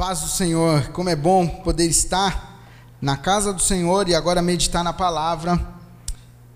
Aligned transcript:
Paz 0.00 0.20
do 0.20 0.28
Senhor, 0.28 0.88
como 0.92 1.10
é 1.10 1.14
bom 1.14 1.46
poder 1.46 1.84
estar 1.84 2.58
na 3.02 3.18
casa 3.18 3.52
do 3.52 3.60
Senhor 3.60 4.08
e 4.08 4.14
agora 4.14 4.40
meditar 4.40 4.82
na 4.82 4.94
palavra. 4.94 5.60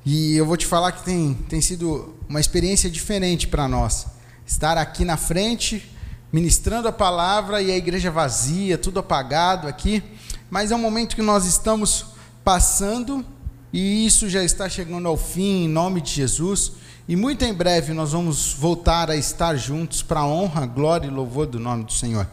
E 0.03 0.35
eu 0.35 0.47
vou 0.47 0.57
te 0.57 0.65
falar 0.65 0.93
que 0.93 1.03
tem, 1.03 1.35
tem 1.47 1.61
sido 1.61 2.15
uma 2.27 2.41
experiência 2.41 2.89
diferente 2.89 3.47
para 3.47 3.69
nós. 3.69 4.07
Estar 4.47 4.79
aqui 4.79 5.05
na 5.05 5.19
frente, 5.19 5.95
ministrando 6.33 6.89
a 6.89 6.93
palavra 6.93 7.61
e 7.61 7.71
a 7.71 7.77
igreja 7.77 8.11
vazia, 8.11 8.79
tudo 8.79 9.01
apagado 9.01 9.69
aqui. 9.69 10.03
Mas 10.49 10.71
é 10.71 10.75
um 10.75 10.79
momento 10.79 11.15
que 11.15 11.21
nós 11.21 11.45
estamos 11.45 12.07
passando 12.43 13.23
e 13.71 14.07
isso 14.07 14.27
já 14.27 14.43
está 14.43 14.71
chegando 14.71 15.07
ao 15.07 15.19
fim, 15.19 15.67
em 15.67 15.69
nome 15.69 16.01
de 16.01 16.13
Jesus. 16.13 16.73
E 17.07 17.17
muito 17.17 17.45
em 17.45 17.53
breve 17.53 17.93
nós 17.93 18.13
vamos 18.13 18.55
voltar 18.55 19.11
a 19.11 19.17
estar 19.17 19.57
juntos 19.57 20.03
para 20.03 20.21
a 20.21 20.27
honra, 20.27 20.65
glória 20.65 21.07
e 21.07 21.11
louvor 21.11 21.47
do 21.47 21.61
nome 21.61 21.85
do 21.85 21.93
Senhor. 21.93 22.27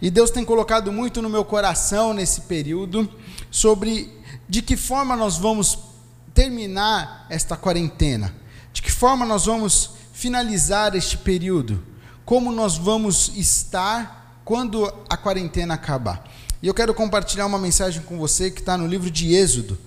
E 0.00 0.10
Deus 0.10 0.30
tem 0.30 0.42
colocado 0.42 0.90
muito 0.90 1.20
no 1.20 1.28
meu 1.28 1.44
coração 1.44 2.14
nesse 2.14 2.42
período 2.42 3.06
sobre 3.50 4.10
de 4.48 4.62
que 4.62 4.74
forma 4.74 5.14
nós 5.14 5.36
vamos 5.36 5.78
terminar 6.32 7.26
esta 7.28 7.58
quarentena, 7.58 8.34
de 8.72 8.80
que 8.80 8.90
forma 8.90 9.26
nós 9.26 9.44
vamos 9.44 9.90
finalizar 10.14 10.94
este 10.94 11.18
período, 11.18 11.82
como 12.24 12.50
nós 12.50 12.78
vamos 12.78 13.32
estar 13.36 14.40
quando 14.46 14.90
a 15.10 15.16
quarentena 15.18 15.74
acabar. 15.74 16.26
E 16.62 16.66
eu 16.66 16.72
quero 16.72 16.94
compartilhar 16.94 17.44
uma 17.44 17.58
mensagem 17.58 18.00
com 18.00 18.16
você 18.16 18.50
que 18.50 18.60
está 18.60 18.78
no 18.78 18.86
livro 18.86 19.10
de 19.10 19.34
Êxodo. 19.34 19.78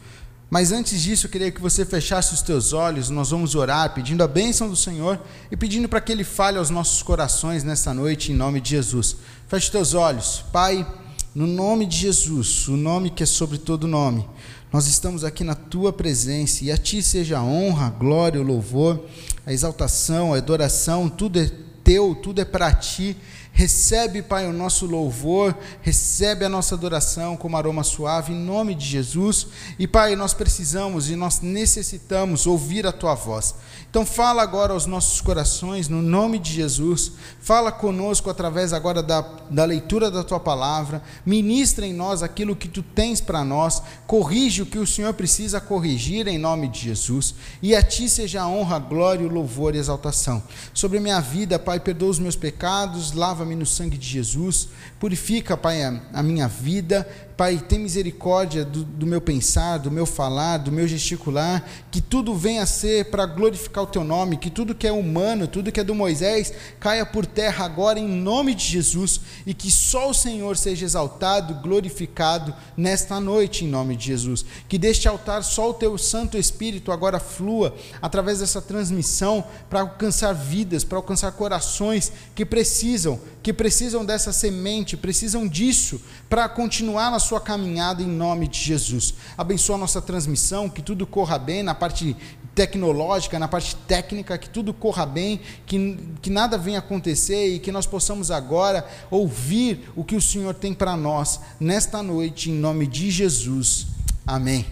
Mas 0.49 0.71
antes 0.71 1.01
disso, 1.01 1.27
eu 1.27 1.29
queria 1.29 1.51
que 1.51 1.61
você 1.61 1.85
fechasse 1.85 2.33
os 2.33 2.41
teus 2.41 2.73
olhos, 2.73 3.09
nós 3.11 3.29
vamos 3.29 3.53
orar 3.53 3.93
pedindo 3.93 4.23
a 4.23 4.27
bênção 4.27 4.67
do 4.67 4.75
Senhor 4.75 5.21
e 5.51 5.55
pedindo 5.55 5.87
para 5.87 6.01
que 6.01 6.11
Ele 6.11 6.23
fale 6.23 6.57
aos 6.57 6.71
nossos 6.71 7.03
corações 7.03 7.63
nesta 7.63 7.93
noite, 7.93 8.31
em 8.31 8.35
nome 8.35 8.59
de 8.59 8.71
Jesus. 8.71 9.17
Feche 9.47 9.67
os 9.67 9.71
teus 9.71 9.93
olhos. 9.93 10.43
Pai, 10.51 10.87
no 11.35 11.45
nome 11.45 11.85
de 11.85 11.97
Jesus, 11.97 12.67
o 12.67 12.75
nome 12.75 13.11
que 13.11 13.21
é 13.21 13.25
sobre 13.27 13.59
todo 13.59 13.87
nome, 13.87 14.27
nós 14.73 14.87
estamos 14.87 15.23
aqui 15.23 15.43
na 15.43 15.53
Tua 15.53 15.93
presença 15.93 16.63
e 16.63 16.71
a 16.71 16.77
Ti 16.77 17.03
seja 17.03 17.37
a 17.37 17.43
honra, 17.43 17.85
a 17.85 17.91
glória, 17.91 18.41
o 18.41 18.43
louvor, 18.43 19.05
a 19.45 19.53
exaltação, 19.53 20.33
a 20.33 20.37
adoração, 20.37 21.07
tudo 21.09 21.39
é 21.39 21.51
Teu, 21.83 22.15
tudo 22.15 22.41
é 22.41 22.45
para 22.45 22.73
Ti 22.73 23.15
Recebe, 23.59 24.21
Pai, 24.21 24.47
o 24.47 24.53
nosso 24.53 24.85
louvor, 24.85 25.53
recebe 25.81 26.45
a 26.45 26.49
nossa 26.49 26.75
adoração 26.75 27.35
como 27.35 27.57
aroma 27.57 27.83
suave, 27.83 28.31
em 28.31 28.37
nome 28.37 28.73
de 28.73 28.85
Jesus. 28.85 29.47
E, 29.77 29.85
Pai, 29.85 30.15
nós 30.15 30.33
precisamos 30.33 31.09
e 31.09 31.17
nós 31.17 31.41
necessitamos 31.41 32.47
ouvir 32.47 32.87
a 32.87 32.93
Tua 32.93 33.15
voz. 33.15 33.55
Então, 33.89 34.05
fala 34.05 34.41
agora 34.41 34.71
aos 34.71 34.85
nossos 34.85 35.19
corações, 35.19 35.89
no 35.89 36.01
nome 36.01 36.39
de 36.39 36.53
Jesus. 36.53 37.11
Fala 37.41 37.69
conosco 37.69 38.29
através 38.29 38.71
agora 38.71 39.03
da, 39.03 39.19
da 39.49 39.65
leitura 39.65 40.09
da 40.09 40.23
Tua 40.23 40.39
palavra. 40.39 41.03
Ministra 41.25 41.85
em 41.85 41.91
nós 41.91 42.23
aquilo 42.23 42.55
que 42.55 42.69
Tu 42.69 42.81
tens 42.81 43.19
para 43.19 43.43
nós. 43.43 43.81
Corrige 44.07 44.61
o 44.61 44.65
que 44.65 44.77
o 44.77 44.87
Senhor 44.87 45.13
precisa 45.15 45.59
corrigir, 45.59 46.29
em 46.29 46.37
nome 46.37 46.69
de 46.69 46.79
Jesus. 46.79 47.35
E 47.61 47.75
a 47.75 47.83
Ti 47.83 48.07
seja 48.07 48.43
a 48.43 48.47
honra, 48.47 48.79
glória, 48.79 49.27
o 49.27 49.33
louvor 49.33 49.75
e 49.75 49.79
exaltação. 49.79 50.41
Sobre 50.73 51.01
minha 51.01 51.19
vida, 51.19 51.59
Pai, 51.59 51.81
perdoa 51.81 52.11
os 52.11 52.19
meus 52.19 52.37
pecados, 52.37 53.11
lava 53.11 53.48
no 53.55 53.65
sangue 53.65 53.97
de 53.97 54.05
Jesus, 54.05 54.69
purifica, 54.99 55.57
Pai, 55.57 55.83
a, 55.83 56.01
a 56.13 56.23
minha 56.23 56.47
vida, 56.47 57.07
Pai, 57.39 57.57
tem 57.57 57.79
misericórdia 57.79 58.65
do, 58.65 58.83
do, 58.83 59.07
meu 59.07 59.21
pensar, 59.21 59.77
do 59.77 59.89
meu 59.89 60.05
falar, 60.05 60.57
do 60.57 60.73
meu 60.73 60.85
gesticular, 60.85 61.63
que 61.89 62.01
tudo 62.01 62.35
venha 62.35 62.63
a 62.63 62.65
ser 62.65 63.05
para 63.05 63.25
glorificar 63.25 63.85
o 63.85 63.87
Teu 63.87 64.03
nome, 64.03 64.35
que 64.35 64.49
tudo 64.49 64.75
que 64.75 64.85
é 64.85 64.91
humano, 64.91 65.47
tudo 65.47 65.71
que 65.71 65.79
é 65.79 65.83
do 65.85 65.95
Moisés, 65.95 66.51
caia 66.81 67.05
por 67.05 67.25
terra 67.25 67.63
agora 67.63 67.97
em 67.97 68.05
nome 68.05 68.53
de 68.53 68.65
Jesus, 68.65 69.21
e 69.45 69.53
que 69.53 69.71
só 69.71 70.09
o 70.09 70.13
Senhor 70.13 70.57
seja 70.57 70.83
exaltado, 70.83 71.53
glorificado 71.63 72.53
nesta 72.75 73.21
noite 73.21 73.63
em 73.63 73.69
nome 73.69 73.95
de 73.95 74.07
Jesus. 74.07 74.43
Que 74.67 74.77
deste 74.77 75.07
altar 75.07 75.41
só 75.41 75.69
o 75.69 75.73
Teu 75.73 75.97
Santo 75.97 76.37
Espírito 76.37 76.91
agora 76.91 77.21
flua 77.21 77.73
através 78.01 78.39
dessa 78.39 78.61
transmissão 78.61 79.45
para 79.69 79.79
alcançar 79.79 80.33
vidas, 80.33 80.83
para 80.83 80.97
alcançar 80.97 81.31
corações 81.31 82.11
que 82.35 82.45
precisam, 82.45 83.17
que 83.41 83.53
precisam 83.53 84.03
dessa 84.03 84.33
semente, 84.33 84.97
precisam 84.97 85.47
disso 85.47 86.01
para 86.29 86.49
continuar 86.49 87.09
na 87.09 87.19
sua 87.19 87.28
sua 87.29 87.39
caminhada 87.39 88.01
em 88.01 88.07
nome 88.07 88.47
de 88.47 88.59
Jesus. 88.59 89.13
Abençoa 89.37 89.75
a 89.75 89.79
nossa 89.79 90.01
transmissão, 90.01 90.67
que 90.67 90.81
tudo 90.81 91.05
corra 91.05 91.37
bem 91.37 91.61
na 91.61 91.75
parte 91.75 92.17
tecnológica, 92.55 93.37
na 93.37 93.47
parte 93.47 93.75
técnica, 93.87 94.35
que 94.35 94.49
tudo 94.49 94.73
corra 94.73 95.05
bem, 95.05 95.39
que, 95.65 95.99
que 96.23 96.29
nada 96.31 96.57
venha 96.57 96.79
acontecer 96.79 97.47
e 97.47 97.59
que 97.59 97.71
nós 97.71 97.85
possamos 97.85 98.31
agora 98.31 98.83
ouvir 99.11 99.91
o 99.95 100.03
que 100.03 100.15
o 100.15 100.21
Senhor 100.21 100.55
tem 100.55 100.73
para 100.73 100.97
nós 100.97 101.39
nesta 101.59 102.01
noite, 102.01 102.49
em 102.49 102.55
nome 102.55 102.87
de 102.87 103.11
Jesus. 103.11 103.85
Amém. 104.25 104.65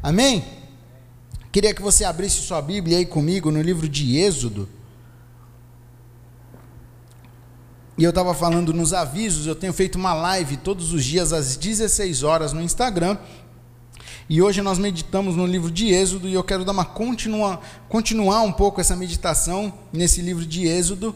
Amém? 0.00 0.44
Queria 1.50 1.74
que 1.74 1.82
você 1.82 2.04
abrisse 2.04 2.42
sua 2.42 2.62
Bíblia 2.62 2.98
aí 2.98 3.06
comigo 3.06 3.50
no 3.50 3.60
livro 3.60 3.88
de 3.88 4.16
Êxodo. 4.16 4.68
E 7.96 8.02
eu 8.02 8.10
estava 8.10 8.34
falando 8.34 8.72
nos 8.72 8.92
avisos, 8.92 9.46
eu 9.46 9.54
tenho 9.54 9.72
feito 9.72 9.94
uma 9.94 10.12
live 10.12 10.56
todos 10.56 10.92
os 10.92 11.04
dias 11.04 11.32
às 11.32 11.56
16 11.56 12.24
horas 12.24 12.52
no 12.52 12.60
Instagram. 12.60 13.16
E 14.28 14.42
hoje 14.42 14.62
nós 14.62 14.78
meditamos 14.78 15.36
no 15.36 15.46
livro 15.46 15.70
de 15.70 15.94
Êxodo 15.94 16.28
e 16.28 16.34
eu 16.34 16.42
quero 16.42 16.64
dar 16.64 16.72
uma 16.72 16.84
continua, 16.84 17.60
continuar 17.88 18.42
um 18.42 18.50
pouco 18.50 18.80
essa 18.80 18.96
meditação 18.96 19.72
nesse 19.92 20.20
livro 20.20 20.44
de 20.44 20.66
Êxodo. 20.66 21.14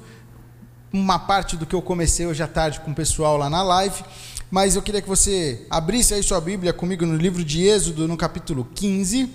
Uma 0.93 1.19
parte 1.19 1.57
do 1.57 1.67
que 1.67 1.75
eu 1.75 1.83
comecei 1.83 2.29
hoje 2.29 2.45
à 2.45 2.47
tarde 2.47 2.79
com 2.79 2.93
o 2.93 2.95
pessoal 2.95 3.37
lá 3.37 3.51
na 3.51 3.63
live, 3.63 4.05
mas 4.49 4.77
eu 4.77 4.83
queria 4.83 5.03
que 5.03 5.09
você 5.09 5.67
abrisse 5.69 6.15
aí 6.15 6.23
sua 6.23 6.41
Bíblia 6.41 6.73
comigo 6.73 7.05
no 7.05 7.17
livro 7.17 7.45
de 7.45 7.67
Êxodo, 7.67 8.07
no 8.07 8.17
capítulo 8.17 8.69
15. 8.77 9.29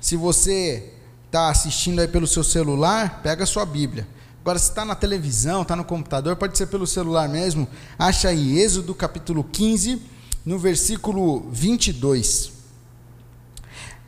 Se 0.00 0.16
você 0.16 0.94
está 1.26 1.50
assistindo 1.50 2.00
aí 2.00 2.08
pelo 2.08 2.26
seu 2.26 2.42
celular, 2.42 3.20
pega 3.22 3.44
a 3.44 3.46
sua 3.46 3.66
Bíblia. 3.66 4.06
Agora, 4.44 4.58
se 4.58 4.68
está 4.68 4.84
na 4.84 4.94
televisão, 4.94 5.62
está 5.62 5.74
no 5.74 5.86
computador, 5.86 6.36
pode 6.36 6.58
ser 6.58 6.66
pelo 6.66 6.86
celular 6.86 7.26
mesmo. 7.30 7.66
Acha 7.98 8.28
aí 8.28 8.60
Êxodo 8.60 8.94
capítulo 8.94 9.42
15, 9.42 10.02
no 10.44 10.58
versículo 10.58 11.48
22. 11.50 12.52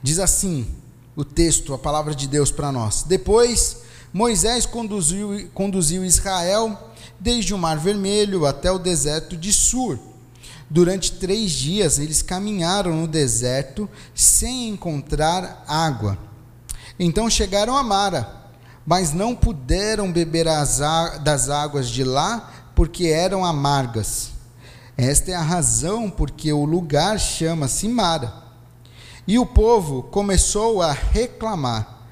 Diz 0.03 0.19
assim 0.19 0.67
o 1.17 1.25
texto, 1.25 1.73
a 1.73 1.79
palavra 1.79 2.15
de 2.15 2.29
Deus 2.29 2.51
para 2.51 2.71
nós. 2.71 3.03
Depois, 3.05 3.79
Moisés 4.13 4.67
conduziu, 4.67 5.49
conduziu 5.55 6.05
Israel 6.05 6.93
desde 7.19 7.55
o 7.55 7.59
Mar 7.59 7.79
Vermelho 7.79 8.45
até 8.45 8.71
o 8.71 8.79
deserto 8.79 9.39
de 9.39 9.51
Sur. 9.55 9.99
Durante 10.69 11.13
três 11.13 11.51
dias 11.51 11.99
eles 11.99 12.21
caminharam 12.21 12.95
no 12.95 13.09
deserto 13.09 13.89
sem 14.15 14.69
encontrar 14.69 15.65
água. 15.67 16.19
Então 16.99 17.31
chegaram 17.31 17.75
a 17.75 17.83
Mara 17.83 18.45
mas 18.87 19.13
não 19.13 19.35
puderam 19.35 20.13
beber 20.13 20.45
das 20.45 21.51
águas 21.51 21.89
de 21.89 22.05
lá, 22.05 22.53
porque 22.75 23.07
eram 23.07 23.45
amargas. 23.45 24.31
Esta 24.97 25.33
é 25.33 25.35
a 25.35 25.43
razão 25.43 26.09
porque 26.09 26.53
o 26.53 26.65
lugar 26.65 27.19
chama-se 27.19 27.89
Mara. 27.89 28.33
E 29.27 29.39
o 29.39 29.45
povo 29.45 30.05
começou 30.05 30.81
a 30.81 30.93
reclamar 30.93 32.07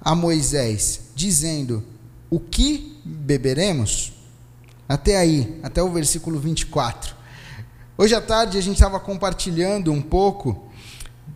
a 0.00 0.14
Moisés, 0.14 1.00
dizendo: 1.14 1.84
O 2.28 2.40
que 2.40 3.00
beberemos? 3.04 4.12
Até 4.88 5.16
aí, 5.16 5.60
até 5.62 5.82
o 5.82 5.90
versículo 5.90 6.38
24. 6.40 7.14
Hoje 7.96 8.14
à 8.14 8.20
tarde 8.20 8.58
a 8.58 8.60
gente 8.60 8.74
estava 8.74 9.00
compartilhando 9.00 9.92
um 9.92 10.02
pouco 10.02 10.65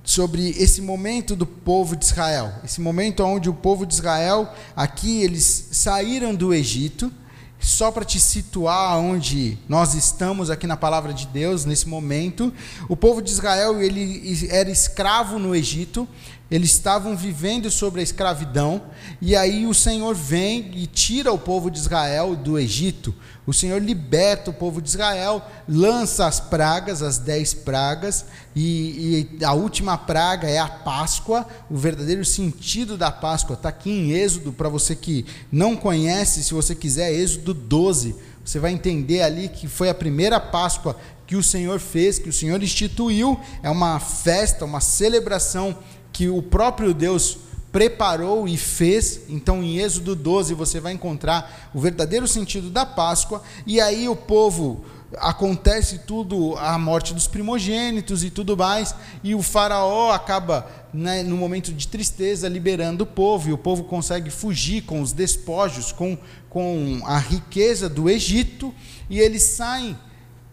sobre 0.02 0.50
esse 0.50 0.80
momento 0.80 1.36
do 1.36 1.46
povo 1.46 1.94
de 1.94 2.04
Israel, 2.04 2.52
esse 2.64 2.80
momento 2.80 3.22
onde 3.22 3.48
o 3.48 3.54
povo 3.54 3.86
de 3.86 3.94
Israel, 3.94 4.52
aqui 4.74 5.22
eles 5.22 5.68
saíram 5.72 6.34
do 6.34 6.52
Egito, 6.54 7.12
só 7.60 7.92
para 7.92 8.06
te 8.06 8.18
situar 8.18 8.98
onde 8.98 9.58
nós 9.68 9.94
estamos 9.94 10.48
aqui 10.48 10.66
na 10.66 10.76
palavra 10.76 11.12
de 11.12 11.26
Deus 11.26 11.66
nesse 11.66 11.86
momento, 11.86 12.52
o 12.88 12.96
povo 12.96 13.20
de 13.20 13.30
Israel 13.30 13.80
ele 13.82 14.48
era 14.50 14.70
escravo 14.70 15.38
no 15.38 15.54
Egito, 15.54 16.08
eles 16.50 16.70
estavam 16.70 17.16
vivendo 17.16 17.70
sobre 17.70 18.00
a 18.00 18.02
escravidão, 18.02 18.82
e 19.20 19.36
aí 19.36 19.66
o 19.66 19.74
Senhor 19.74 20.14
vem 20.14 20.70
e 20.74 20.86
tira 20.86 21.32
o 21.32 21.38
povo 21.38 21.70
de 21.70 21.78
Israel 21.78 22.34
do 22.34 22.58
Egito. 22.58 23.14
O 23.50 23.52
Senhor 23.52 23.82
liberta 23.82 24.48
o 24.48 24.54
povo 24.54 24.80
de 24.80 24.90
Israel, 24.90 25.44
lança 25.68 26.24
as 26.24 26.38
pragas, 26.38 27.02
as 27.02 27.18
dez 27.18 27.52
pragas, 27.52 28.24
e, 28.54 29.26
e 29.40 29.44
a 29.44 29.52
última 29.54 29.98
praga 29.98 30.48
é 30.48 30.56
a 30.56 30.68
Páscoa. 30.68 31.44
O 31.68 31.76
verdadeiro 31.76 32.24
sentido 32.24 32.96
da 32.96 33.10
Páscoa 33.10 33.54
está 33.54 33.68
aqui 33.68 33.90
em 33.90 34.12
Êxodo, 34.12 34.52
para 34.52 34.68
você 34.68 34.94
que 34.94 35.26
não 35.50 35.74
conhece, 35.74 36.44
se 36.44 36.54
você 36.54 36.76
quiser, 36.76 37.12
Êxodo 37.12 37.52
12. 37.52 38.14
Você 38.44 38.60
vai 38.60 38.70
entender 38.70 39.22
ali 39.22 39.48
que 39.48 39.66
foi 39.66 39.88
a 39.88 39.94
primeira 39.94 40.38
Páscoa 40.38 40.96
que 41.26 41.34
o 41.34 41.42
Senhor 41.42 41.80
fez, 41.80 42.20
que 42.20 42.28
o 42.28 42.32
Senhor 42.32 42.62
instituiu. 42.62 43.36
É 43.64 43.68
uma 43.68 43.98
festa, 43.98 44.64
uma 44.64 44.80
celebração 44.80 45.76
que 46.12 46.28
o 46.28 46.40
próprio 46.40 46.94
Deus 46.94 47.36
preparou 47.72 48.48
e 48.48 48.56
fez. 48.56 49.20
Então, 49.28 49.62
em 49.62 49.78
Êxodo 49.78 50.14
12, 50.14 50.54
você 50.54 50.80
vai 50.80 50.92
encontrar 50.92 51.70
o 51.74 51.80
verdadeiro 51.80 52.26
sentido 52.26 52.70
da 52.70 52.84
Páscoa. 52.84 53.42
E 53.66 53.80
aí, 53.80 54.08
o 54.08 54.16
povo 54.16 54.84
acontece 55.18 55.98
tudo, 56.06 56.56
a 56.56 56.78
morte 56.78 57.12
dos 57.12 57.26
primogênitos 57.26 58.22
e 58.22 58.30
tudo 58.30 58.56
mais, 58.56 58.94
e 59.24 59.34
o 59.34 59.42
faraó 59.42 60.12
acaba, 60.12 60.70
né, 60.92 61.22
no 61.22 61.36
momento 61.36 61.72
de 61.72 61.88
tristeza, 61.88 62.48
liberando 62.48 63.04
o 63.04 63.06
povo, 63.06 63.48
e 63.48 63.52
o 63.52 63.58
povo 63.58 63.84
consegue 63.84 64.30
fugir 64.30 64.82
com 64.82 65.00
os 65.00 65.12
despojos, 65.12 65.90
com, 65.92 66.16
com 66.48 67.00
a 67.04 67.18
riqueza 67.18 67.88
do 67.88 68.08
Egito, 68.08 68.72
e 69.08 69.18
eles 69.18 69.42
saem 69.42 69.98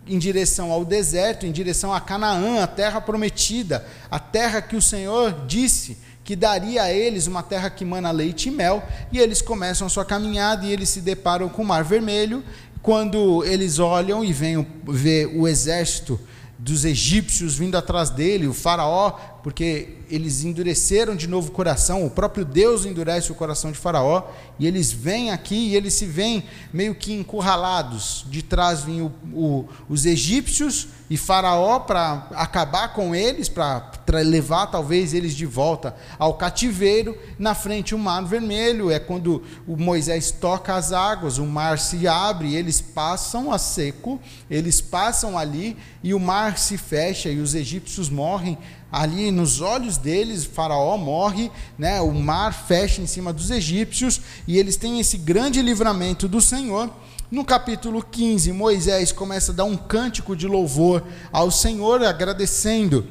em 0.07 0.17
direção 0.17 0.71
ao 0.71 0.85
deserto, 0.85 1.45
em 1.45 1.51
direção 1.51 1.93
a 1.93 1.99
Canaã, 1.99 2.63
a 2.63 2.67
terra 2.67 3.01
prometida, 3.01 3.85
a 4.09 4.17
terra 4.17 4.61
que 4.61 4.75
o 4.75 4.81
Senhor 4.81 5.45
disse 5.45 5.97
que 6.27 6.35
daria 6.35 6.83
a 6.83 6.91
eles 6.91 7.25
uma 7.25 7.41
terra 7.41 7.69
que 7.69 7.85
mana 7.85 8.11
leite 8.11 8.49
e 8.49 8.51
mel, 8.51 8.83
e 9.13 9.17
eles 9.17 9.41
começam 9.41 9.87
a 9.87 9.89
sua 9.89 10.03
caminhada 10.03 10.65
e 10.65 10.73
eles 10.73 10.89
se 10.89 10.99
deparam 10.99 11.47
com 11.47 11.61
o 11.61 11.65
Mar 11.65 11.85
Vermelho, 11.85 12.43
quando 12.81 13.45
eles 13.45 13.79
olham 13.79 14.25
e 14.25 14.33
veem 14.33 14.67
ver 14.85 15.27
o 15.27 15.47
exército 15.47 16.19
dos 16.59 16.83
egípcios 16.83 17.57
vindo 17.57 17.77
atrás 17.77 18.09
dele, 18.09 18.45
o 18.45 18.53
faraó, 18.53 19.13
porque 19.47 19.95
eles 20.09 20.43
endureceram 20.43 21.15
de 21.15 21.25
novo 21.25 21.47
o 21.47 21.51
coração, 21.53 22.05
o 22.05 22.09
próprio 22.09 22.43
Deus 22.43 22.85
endurece 22.85 23.31
o 23.31 23.35
coração 23.35 23.71
de 23.71 23.77
faraó, 23.77 24.23
e 24.59 24.67
eles 24.67 24.91
vêm 24.91 25.31
aqui 25.31 25.69
e 25.69 25.75
eles 25.77 25.93
se 25.93 26.05
veem 26.05 26.43
meio 26.73 26.93
que 26.93 27.13
encurralados. 27.13 28.25
De 28.29 28.41
trás 28.41 28.81
vêm 28.81 29.01
o, 29.01 29.13
o, 29.33 29.65
os 29.87 30.05
egípcios 30.05 30.89
e 31.09 31.15
faraó 31.15 31.79
para 31.79 32.27
acabar 32.35 32.93
com 32.93 33.15
eles, 33.15 33.47
para 33.47 33.89
levar 34.25 34.67
talvez 34.67 35.13
eles 35.13 35.33
de 35.33 35.45
volta 35.45 35.95
ao 36.19 36.33
cativeiro. 36.33 37.17
Na 37.39 37.55
frente 37.55 37.95
o 37.95 37.97
mar 37.97 38.25
vermelho, 38.25 38.91
é 38.91 38.99
quando 38.99 39.43
Moisés 39.65 40.29
toca 40.29 40.75
as 40.75 40.91
águas, 40.91 41.37
o 41.37 41.45
mar 41.45 41.79
se 41.79 42.05
abre, 42.05 42.53
eles 42.53 42.81
passam 42.81 43.51
a 43.51 43.57
seco, 43.57 44.19
eles 44.49 44.81
passam 44.81 45.37
ali 45.37 45.77
e 46.03 46.13
o 46.13 46.19
mar 46.19 46.57
se 46.57 46.77
fecha 46.77 47.29
e 47.29 47.39
os 47.39 47.55
egípcios 47.55 48.09
morrem 48.09 48.57
ali 48.91 49.31
nos 49.31 49.61
olhos 49.61 49.97
deles, 49.97 50.45
Faraó 50.45 50.97
morre, 50.97 51.51
né, 51.77 51.99
o 52.01 52.11
mar 52.11 52.53
fecha 52.53 53.01
em 53.01 53.07
cima 53.07 53.33
dos 53.33 53.51
egípcios 53.51 54.21
e 54.47 54.57
eles 54.57 54.77
têm 54.77 54.99
esse 54.99 55.17
grande 55.17 55.61
livramento 55.61 56.27
do 56.27 56.39
Senhor. 56.39 56.89
No 57.29 57.43
capítulo 57.43 58.01
15, 58.01 58.53
Moisés 58.53 59.11
começa 59.11 59.51
a 59.51 59.55
dar 59.55 59.65
um 59.65 59.75
cântico 59.75 60.33
de 60.33 60.47
louvor 60.47 61.03
ao 61.31 61.51
Senhor, 61.51 62.01
agradecendo 62.01 63.05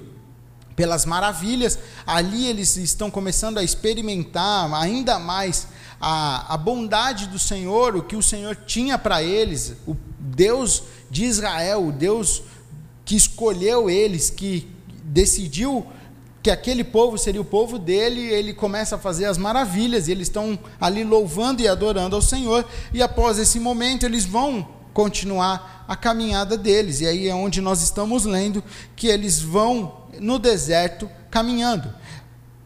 pelas 0.75 1.05
maravilhas. 1.05 1.79
Ali 2.07 2.47
eles 2.47 2.79
estão 2.79 3.11
começando 3.11 3.59
a 3.59 3.63
experimentar 3.63 4.73
ainda 4.73 5.19
mais 5.19 5.67
a, 6.01 6.55
a 6.55 6.57
bondade 6.57 7.27
do 7.27 7.39
Senhor, 7.39 7.95
o 7.95 8.03
que 8.03 8.17
o 8.17 8.23
Senhor 8.23 8.57
tinha 8.57 8.97
para 8.97 9.23
eles, 9.23 9.75
o 9.87 9.95
Deus 10.19 10.83
de 11.11 11.25
Israel, 11.25 11.87
o 11.87 11.93
Deus 11.93 12.43
que 13.05 13.17
escolheu 13.17 13.91
eles, 13.91 14.31
que 14.31 14.69
decidiu 15.07 15.87
que 16.43 16.51
aquele 16.51 16.85
povo 16.85 17.19
seria 17.19 17.41
o 17.41 17.45
povo 17.45 17.79
dele, 17.79 18.21
ele 18.21 18.55
começa 18.55 18.95
a 18.97 18.99
fazer 18.99 19.25
as 19.25 19.37
maravilhas, 19.37 20.07
e 20.07 20.13
eles 20.13 20.29
estão 20.29 20.59
ali 20.81 21.03
louvando 21.03 21.61
e 21.61 21.67
adorando 21.67 22.15
ao 22.15 22.23
Senhor, 22.23 22.65
e 22.93 23.03
após 23.03 23.39
esse 23.39 23.59
momento 23.59 24.07
eles 24.07 24.25
vão 24.25 24.69
continuar 24.93 25.85
a 25.89 25.97
caminhada 25.97 26.57
deles, 26.57 27.01
e 27.01 27.07
aí 27.07 27.29
é 27.29 27.35
onde 27.35 27.61
nós 27.61 27.83
estamos 27.83 28.25
lendo 28.25 28.63
que 28.95 29.09
eles 29.09 29.41
vão 29.41 30.07
no 30.21 30.39
deserto 30.39 31.11
caminhando. 31.31 31.93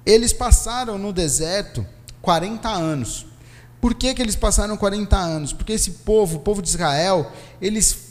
Eles 0.04 0.32
passaram 0.32 0.98
no 0.98 1.12
deserto 1.12 1.86
40 2.20 2.68
anos. 2.68 3.26
Por 3.80 3.94
que, 3.94 4.12
que 4.12 4.20
eles 4.20 4.36
passaram 4.36 4.76
40 4.76 5.16
anos? 5.16 5.52
Porque 5.52 5.72
esse 5.72 5.90
povo, 5.90 6.36
o 6.36 6.40
povo 6.40 6.60
de 6.60 6.68
Israel, 6.68 7.32
eles 7.62 8.09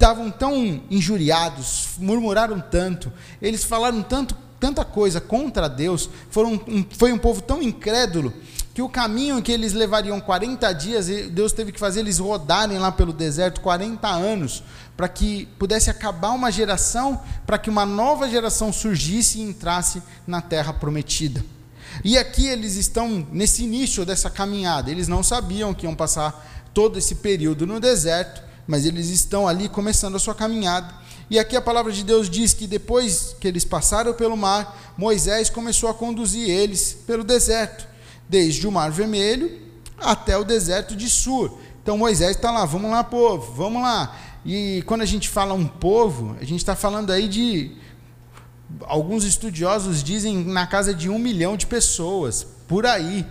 estavam 0.00 0.30
tão 0.30 0.80
injuriados, 0.90 1.90
murmuraram 1.98 2.58
tanto, 2.58 3.12
eles 3.40 3.62
falaram 3.62 4.02
tanto, 4.02 4.34
tanta 4.58 4.82
coisa 4.82 5.20
contra 5.20 5.68
Deus, 5.68 6.08
foram 6.30 6.54
um, 6.66 6.82
foi 6.96 7.12
um 7.12 7.18
povo 7.18 7.42
tão 7.42 7.62
incrédulo 7.62 8.32
que 8.72 8.80
o 8.80 8.88
caminho 8.88 9.42
que 9.42 9.52
eles 9.52 9.74
levariam 9.74 10.18
40 10.18 10.72
dias, 10.72 11.06
Deus 11.30 11.52
teve 11.52 11.70
que 11.70 11.78
fazer 11.78 12.00
eles 12.00 12.18
rodarem 12.18 12.78
lá 12.78 12.90
pelo 12.90 13.12
deserto 13.12 13.60
40 13.60 14.08
anos, 14.08 14.62
para 14.96 15.06
que 15.06 15.46
pudesse 15.58 15.90
acabar 15.90 16.30
uma 16.30 16.50
geração, 16.50 17.20
para 17.44 17.58
que 17.58 17.68
uma 17.68 17.84
nova 17.84 18.26
geração 18.26 18.72
surgisse 18.72 19.38
e 19.38 19.42
entrasse 19.42 20.02
na 20.26 20.40
terra 20.40 20.72
prometida. 20.72 21.44
E 22.02 22.16
aqui 22.16 22.46
eles 22.46 22.76
estão 22.76 23.26
nesse 23.30 23.64
início 23.64 24.06
dessa 24.06 24.30
caminhada, 24.30 24.90
eles 24.90 25.08
não 25.08 25.22
sabiam 25.22 25.74
que 25.74 25.84
iam 25.84 25.94
passar 25.94 26.70
todo 26.72 26.98
esse 26.98 27.16
período 27.16 27.66
no 27.66 27.78
deserto, 27.78 28.48
mas 28.70 28.86
eles 28.86 29.08
estão 29.08 29.48
ali 29.48 29.68
começando 29.68 30.14
a 30.14 30.18
sua 30.20 30.32
caminhada. 30.32 30.94
E 31.28 31.40
aqui 31.40 31.56
a 31.56 31.60
palavra 31.60 31.90
de 31.90 32.04
Deus 32.04 32.30
diz 32.30 32.54
que 32.54 32.68
depois 32.68 33.34
que 33.40 33.48
eles 33.48 33.64
passaram 33.64 34.14
pelo 34.14 34.36
mar, 34.36 34.94
Moisés 34.96 35.50
começou 35.50 35.88
a 35.90 35.94
conduzir 35.94 36.48
eles 36.48 36.96
pelo 37.04 37.24
deserto, 37.24 37.84
desde 38.28 38.68
o 38.68 38.70
Mar 38.70 38.92
Vermelho 38.92 39.60
até 39.98 40.38
o 40.38 40.44
deserto 40.44 40.94
de 40.94 41.10
Sur. 41.10 41.58
Então 41.82 41.98
Moisés 41.98 42.36
está 42.36 42.52
lá, 42.52 42.64
vamos 42.64 42.92
lá, 42.92 43.02
povo, 43.02 43.52
vamos 43.54 43.82
lá. 43.82 44.16
E 44.46 44.84
quando 44.86 45.00
a 45.00 45.06
gente 45.06 45.28
fala 45.28 45.52
um 45.52 45.66
povo, 45.66 46.36
a 46.40 46.44
gente 46.44 46.60
está 46.60 46.76
falando 46.76 47.10
aí 47.10 47.26
de. 47.26 47.72
Alguns 48.82 49.24
estudiosos 49.24 50.00
dizem 50.00 50.44
na 50.44 50.64
casa 50.64 50.94
de 50.94 51.10
um 51.10 51.18
milhão 51.18 51.56
de 51.56 51.66
pessoas, 51.66 52.46
por 52.68 52.86
aí 52.86 53.26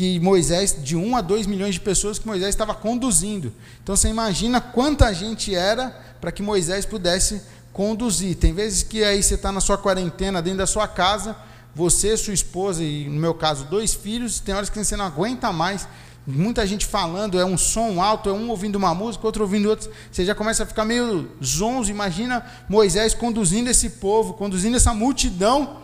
que 0.00 0.18
Moisés, 0.18 0.74
de 0.82 0.96
1 0.96 1.14
a 1.14 1.20
2 1.20 1.46
milhões 1.46 1.74
de 1.74 1.80
pessoas 1.80 2.18
que 2.18 2.26
Moisés 2.26 2.48
estava 2.48 2.74
conduzindo. 2.74 3.52
Então 3.82 3.94
você 3.94 4.08
imagina 4.08 4.58
quanta 4.58 5.12
gente 5.12 5.54
era 5.54 5.90
para 6.18 6.32
que 6.32 6.42
Moisés 6.42 6.86
pudesse 6.86 7.42
conduzir. 7.70 8.34
Tem 8.34 8.54
vezes 8.54 8.82
que 8.82 9.04
aí 9.04 9.22
você 9.22 9.34
está 9.34 9.52
na 9.52 9.60
sua 9.60 9.76
quarentena, 9.76 10.40
dentro 10.40 10.60
da 10.60 10.66
sua 10.66 10.88
casa, 10.88 11.36
você, 11.74 12.16
sua 12.16 12.32
esposa 12.32 12.82
e, 12.82 13.10
no 13.10 13.20
meu 13.20 13.34
caso, 13.34 13.66
dois 13.66 13.92
filhos, 13.92 14.40
tem 14.40 14.54
horas 14.54 14.70
que 14.70 14.82
você 14.82 14.96
não 14.96 15.04
aguenta 15.04 15.52
mais. 15.52 15.86
Muita 16.26 16.66
gente 16.66 16.86
falando, 16.86 17.38
é 17.38 17.44
um 17.44 17.58
som 17.58 18.00
alto, 18.00 18.30
é 18.30 18.32
um 18.32 18.48
ouvindo 18.48 18.76
uma 18.76 18.94
música, 18.94 19.26
outro 19.26 19.42
ouvindo 19.42 19.68
outro. 19.68 19.90
Você 20.10 20.24
já 20.24 20.34
começa 20.34 20.62
a 20.62 20.66
ficar 20.66 20.86
meio 20.86 21.28
zonzo. 21.44 21.90
Imagina 21.90 22.42
Moisés 22.70 23.12
conduzindo 23.12 23.68
esse 23.68 23.90
povo, 23.90 24.32
conduzindo 24.32 24.78
essa 24.78 24.94
multidão, 24.94 25.76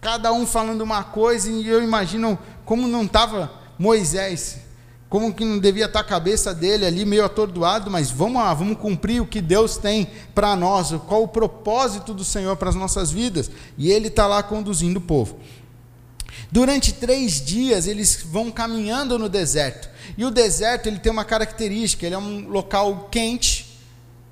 cada 0.00 0.32
um 0.32 0.46
falando 0.46 0.80
uma 0.80 1.04
coisa, 1.04 1.50
e 1.50 1.68
eu 1.68 1.82
imagino 1.82 2.38
como 2.64 2.88
não 2.88 3.04
estava 3.04 3.52
Moisés, 3.78 4.58
como 5.08 5.34
que 5.34 5.44
não 5.44 5.58
devia 5.58 5.86
estar 5.86 5.98
tá 5.98 6.06
a 6.06 6.08
cabeça 6.08 6.54
dele 6.54 6.86
ali 6.86 7.04
meio 7.04 7.24
atordoado, 7.24 7.90
mas 7.90 8.10
vamos 8.10 8.40
lá, 8.40 8.54
vamos 8.54 8.78
cumprir 8.78 9.20
o 9.20 9.26
que 9.26 9.40
Deus 9.40 9.76
tem 9.76 10.08
para 10.34 10.54
nós, 10.54 10.92
qual 11.08 11.24
o 11.24 11.28
propósito 11.28 12.14
do 12.14 12.24
Senhor 12.24 12.56
para 12.56 12.70
as 12.70 12.76
nossas 12.76 13.10
vidas, 13.10 13.50
e 13.76 13.90
ele 13.90 14.08
está 14.08 14.26
lá 14.26 14.42
conduzindo 14.42 14.98
o 14.98 15.02
povo. 15.02 15.38
Durante 16.50 16.92
três 16.92 17.44
dias 17.44 17.86
eles 17.86 18.22
vão 18.24 18.50
caminhando 18.50 19.18
no 19.18 19.28
deserto, 19.28 19.90
e 20.16 20.24
o 20.24 20.30
deserto 20.30 20.86
ele 20.86 20.98
tem 20.98 21.10
uma 21.10 21.24
característica, 21.24 22.06
ele 22.06 22.14
é 22.14 22.18
um 22.18 22.48
local 22.48 23.08
quente 23.10 23.80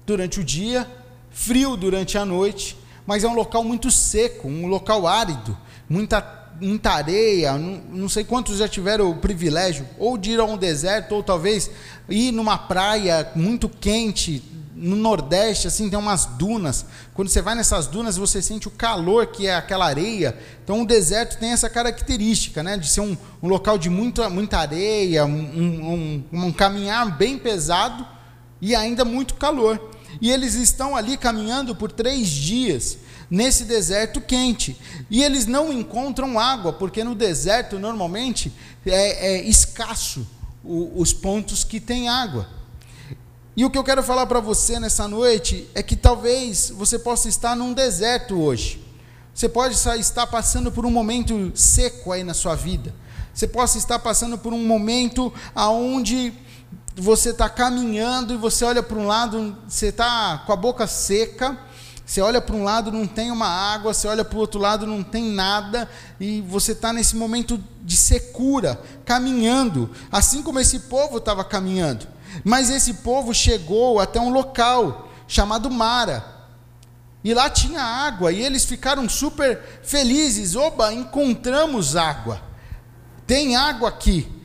durante 0.06 0.40
o 0.40 0.44
dia, 0.44 0.88
frio 1.30 1.76
durante 1.76 2.16
a 2.16 2.24
noite, 2.24 2.76
mas 3.08 3.24
é 3.24 3.28
um 3.28 3.32
local 3.32 3.64
muito 3.64 3.90
seco, 3.90 4.46
um 4.46 4.66
local 4.66 5.06
árido, 5.06 5.56
muita 5.88 6.36
muita 6.60 6.90
areia, 6.90 7.56
não, 7.56 7.80
não 7.90 8.08
sei 8.08 8.24
quantos 8.24 8.58
já 8.58 8.68
tiveram 8.68 9.08
o 9.08 9.16
privilégio 9.16 9.86
ou 9.96 10.18
de 10.18 10.32
ir 10.32 10.40
a 10.40 10.44
um 10.44 10.58
deserto, 10.58 11.14
ou 11.14 11.22
talvez 11.22 11.70
ir 12.06 12.32
numa 12.32 12.58
praia 12.58 13.30
muito 13.34 13.66
quente, 13.66 14.42
no 14.74 14.94
Nordeste, 14.94 15.68
assim, 15.68 15.88
tem 15.88 15.98
umas 15.98 16.26
dunas. 16.26 16.84
Quando 17.14 17.28
você 17.28 17.40
vai 17.40 17.54
nessas 17.54 17.86
dunas, 17.86 18.16
você 18.16 18.42
sente 18.42 18.68
o 18.68 18.70
calor 18.72 19.28
que 19.28 19.46
é 19.46 19.54
aquela 19.56 19.86
areia. 19.86 20.36
Então, 20.62 20.82
o 20.82 20.86
deserto 20.86 21.38
tem 21.38 21.50
essa 21.50 21.70
característica, 21.70 22.62
né, 22.62 22.76
de 22.76 22.88
ser 22.88 23.00
um, 23.00 23.16
um 23.42 23.48
local 23.48 23.78
de 23.78 23.88
muita, 23.88 24.28
muita 24.28 24.58
areia, 24.58 25.24
um, 25.24 25.30
um, 25.30 26.24
um 26.32 26.52
caminhar 26.52 27.16
bem 27.16 27.38
pesado 27.38 28.06
e 28.60 28.74
ainda 28.74 29.04
muito 29.04 29.34
calor. 29.34 29.80
E 30.20 30.30
eles 30.30 30.54
estão 30.54 30.96
ali 30.96 31.16
caminhando 31.16 31.74
por 31.74 31.92
três 31.92 32.28
dias 32.28 32.98
nesse 33.30 33.64
deserto 33.64 34.20
quente. 34.20 34.76
E 35.10 35.22
eles 35.22 35.46
não 35.46 35.72
encontram 35.72 36.38
água, 36.38 36.72
porque 36.72 37.04
no 37.04 37.14
deserto 37.14 37.78
normalmente 37.78 38.52
é, 38.84 39.36
é 39.36 39.42
escasso 39.42 40.26
o, 40.64 41.00
os 41.00 41.12
pontos 41.12 41.64
que 41.64 41.80
tem 41.80 42.08
água. 42.08 42.48
E 43.56 43.64
o 43.64 43.70
que 43.70 43.78
eu 43.78 43.84
quero 43.84 44.02
falar 44.02 44.26
para 44.26 44.38
você 44.38 44.78
nessa 44.78 45.08
noite 45.08 45.68
é 45.74 45.82
que 45.82 45.96
talvez 45.96 46.70
você 46.70 46.98
possa 46.98 47.28
estar 47.28 47.56
num 47.56 47.72
deserto 47.72 48.40
hoje. 48.40 48.80
Você 49.34 49.48
pode 49.48 49.74
estar 49.74 50.26
passando 50.26 50.70
por 50.70 50.86
um 50.86 50.90
momento 50.90 51.52
seco 51.54 52.12
aí 52.12 52.22
na 52.24 52.34
sua 52.34 52.54
vida. 52.54 52.94
Você 53.34 53.46
possa 53.46 53.78
estar 53.78 53.98
passando 54.00 54.36
por 54.36 54.52
um 54.52 54.64
momento 54.64 55.32
aonde 55.54 56.32
você 56.98 57.30
está 57.30 57.48
caminhando 57.48 58.34
e 58.34 58.36
você 58.36 58.64
olha 58.64 58.82
para 58.82 58.98
um 58.98 59.06
lado, 59.06 59.56
você 59.68 59.86
está 59.86 60.42
com 60.44 60.52
a 60.52 60.56
boca 60.56 60.86
seca, 60.86 61.56
você 62.04 62.20
olha 62.20 62.40
para 62.40 62.56
um 62.56 62.64
lado, 62.64 62.90
não 62.90 63.06
tem 63.06 63.30
uma 63.30 63.46
água, 63.46 63.92
você 63.94 64.08
olha 64.08 64.24
para 64.24 64.36
o 64.36 64.40
outro 64.40 64.58
lado, 64.58 64.86
não 64.86 65.02
tem 65.02 65.24
nada, 65.24 65.88
e 66.18 66.40
você 66.40 66.72
está 66.72 66.92
nesse 66.92 67.14
momento 67.14 67.62
de 67.82 67.96
secura, 67.96 68.80
caminhando, 69.04 69.90
assim 70.10 70.42
como 70.42 70.58
esse 70.58 70.80
povo 70.80 71.18
estava 71.18 71.44
caminhando. 71.44 72.06
Mas 72.42 72.70
esse 72.70 72.94
povo 72.94 73.34
chegou 73.34 74.00
até 74.00 74.18
um 74.20 74.30
local 74.30 75.08
chamado 75.26 75.70
Mara. 75.70 76.24
E 77.22 77.34
lá 77.34 77.50
tinha 77.50 77.82
água, 77.82 78.32
e 78.32 78.42
eles 78.42 78.64
ficaram 78.64 79.08
super 79.08 79.80
felizes. 79.82 80.56
Oba, 80.56 80.92
encontramos 80.92 81.94
água. 81.94 82.40
Tem 83.26 83.54
água 83.54 83.88
aqui. 83.88 84.37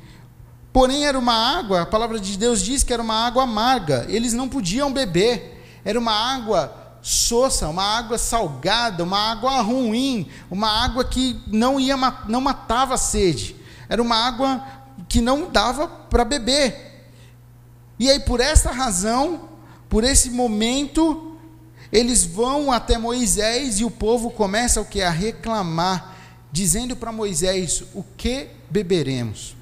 Porém, 0.73 1.05
era 1.05 1.17
uma 1.19 1.35
água, 1.59 1.83
a 1.83 1.85
palavra 1.85 2.19
de 2.19 2.35
Deus 2.35 2.59
diz 2.59 2.83
que 2.83 2.91
era 2.91 3.03
uma 3.03 3.27
água 3.27 3.43
amarga. 3.43 4.07
Eles 4.09 4.33
não 4.33 4.49
podiam 4.49 4.91
beber. 4.91 5.63
Era 5.85 5.99
uma 5.99 6.11
água 6.11 6.83
soça, 7.03 7.67
uma 7.67 7.83
água 7.83 8.17
salgada, 8.17 9.03
uma 9.03 9.19
água 9.31 9.61
ruim, 9.61 10.27
uma 10.49 10.69
água 10.83 11.03
que 11.03 11.39
não 11.45 11.79
ia 11.79 11.95
não 12.27 12.41
matava 12.41 12.95
a 12.95 12.97
sede. 12.97 13.55
Era 13.87 14.01
uma 14.01 14.15
água 14.15 14.65
que 15.09 15.21
não 15.21 15.51
dava 15.51 15.87
para 15.87 16.23
beber. 16.23 17.05
E 17.99 18.09
aí 18.09 18.21
por 18.21 18.39
essa 18.39 18.71
razão, 18.71 19.49
por 19.89 20.03
esse 20.03 20.31
momento, 20.31 21.37
eles 21.91 22.23
vão 22.25 22.71
até 22.71 22.97
Moisés 22.97 23.79
e 23.79 23.85
o 23.85 23.91
povo 23.91 24.31
começa 24.31 24.81
o 24.81 24.85
que 24.85 25.01
a 25.01 25.11
reclamar, 25.11 26.15
dizendo 26.51 26.95
para 26.95 27.11
Moisés: 27.11 27.83
"O 27.93 28.03
que 28.17 28.47
beberemos?" 28.69 29.55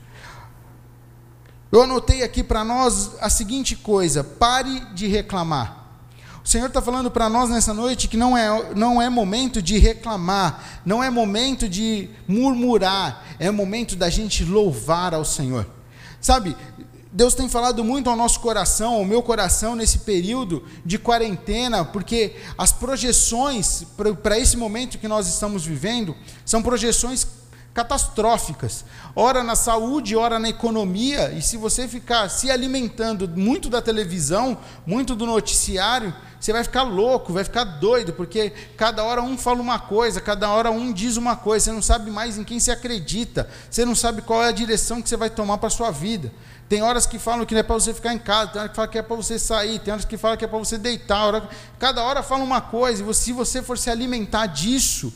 Eu 1.71 1.81
anotei 1.81 2.21
aqui 2.21 2.43
para 2.43 2.65
nós 2.65 3.11
a 3.21 3.29
seguinte 3.29 3.77
coisa: 3.77 4.23
pare 4.23 4.81
de 4.93 5.07
reclamar. 5.07 5.77
O 6.43 6.47
Senhor 6.47 6.67
está 6.67 6.81
falando 6.81 7.09
para 7.09 7.29
nós 7.29 7.49
nessa 7.49 7.73
noite 7.73 8.07
que 8.07 8.17
não 8.17 8.35
é, 8.35 8.73
não 8.75 9.01
é 9.01 9.09
momento 9.09 9.61
de 9.61 9.77
reclamar, 9.77 10.81
não 10.85 11.01
é 11.01 11.09
momento 11.09 11.69
de 11.69 12.09
murmurar, 12.27 13.23
é 13.39 13.49
momento 13.51 13.95
da 13.95 14.09
gente 14.09 14.43
louvar 14.43 15.13
ao 15.13 15.23
Senhor. 15.23 15.65
Sabe, 16.19 16.57
Deus 17.11 17.35
tem 17.35 17.47
falado 17.47 17.83
muito 17.83 18.09
ao 18.09 18.15
nosso 18.15 18.39
coração, 18.39 18.95
ao 18.95 19.05
meu 19.05 19.21
coração, 19.21 19.75
nesse 19.75 19.99
período 19.99 20.65
de 20.83 20.97
quarentena, 20.97 21.85
porque 21.85 22.35
as 22.57 22.71
projeções 22.71 23.85
para 24.23 24.39
esse 24.39 24.57
momento 24.57 24.97
que 24.97 25.07
nós 25.07 25.27
estamos 25.27 25.63
vivendo 25.63 26.15
são 26.43 26.61
projeções 26.63 27.25
catastróficas, 27.73 28.83
ora 29.15 29.43
na 29.43 29.55
saúde, 29.55 30.15
ora 30.15 30.37
na 30.37 30.49
economia, 30.49 31.31
e 31.31 31.41
se 31.41 31.55
você 31.55 31.87
ficar 31.87 32.27
se 32.29 32.51
alimentando 32.51 33.29
muito 33.29 33.69
da 33.69 33.81
televisão, 33.81 34.57
muito 34.85 35.15
do 35.15 35.25
noticiário, 35.25 36.13
você 36.37 36.51
vai 36.51 36.63
ficar 36.63 36.83
louco, 36.83 37.31
vai 37.31 37.43
ficar 37.43 37.63
doido, 37.63 38.13
porque 38.13 38.51
cada 38.75 39.03
hora 39.03 39.21
um 39.21 39.37
fala 39.37 39.61
uma 39.61 39.79
coisa, 39.79 40.19
cada 40.19 40.49
hora 40.49 40.69
um 40.69 40.91
diz 40.91 41.15
uma 41.15 41.35
coisa, 41.35 41.65
você 41.65 41.71
não 41.71 41.81
sabe 41.81 42.11
mais 42.11 42.37
em 42.37 42.43
quem 42.43 42.59
se 42.59 42.71
acredita, 42.71 43.47
você 43.69 43.85
não 43.85 43.95
sabe 43.95 44.21
qual 44.21 44.43
é 44.43 44.49
a 44.49 44.51
direção 44.51 45.01
que 45.01 45.07
você 45.07 45.15
vai 45.15 45.29
tomar 45.29 45.57
para 45.57 45.67
a 45.67 45.71
sua 45.71 45.91
vida. 45.91 46.31
Tem 46.67 46.81
horas 46.81 47.05
que 47.05 47.19
falam 47.19 47.45
que 47.45 47.53
não 47.53 47.59
é 47.59 47.63
para 47.63 47.75
você 47.75 47.93
ficar 47.93 48.13
em 48.13 48.19
casa, 48.19 48.51
tem 48.51 48.61
horas 48.61 48.71
que 48.71 48.75
falam 48.75 48.91
que 48.91 48.97
é 48.97 49.01
para 49.01 49.15
você 49.15 49.37
sair, 49.37 49.79
tem 49.79 49.93
horas 49.93 50.05
que 50.05 50.17
falam 50.17 50.35
que 50.35 50.43
é 50.43 50.47
para 50.47 50.57
você 50.57 50.77
deitar, 50.77 51.25
hora... 51.25 51.49
cada 51.79 52.03
hora 52.03 52.23
fala 52.23 52.43
uma 52.43 52.59
coisa, 52.59 53.03
e 53.09 53.13
se 53.13 53.31
você 53.31 53.61
for 53.61 53.77
se 53.77 53.89
alimentar 53.89 54.47
disso, 54.47 55.13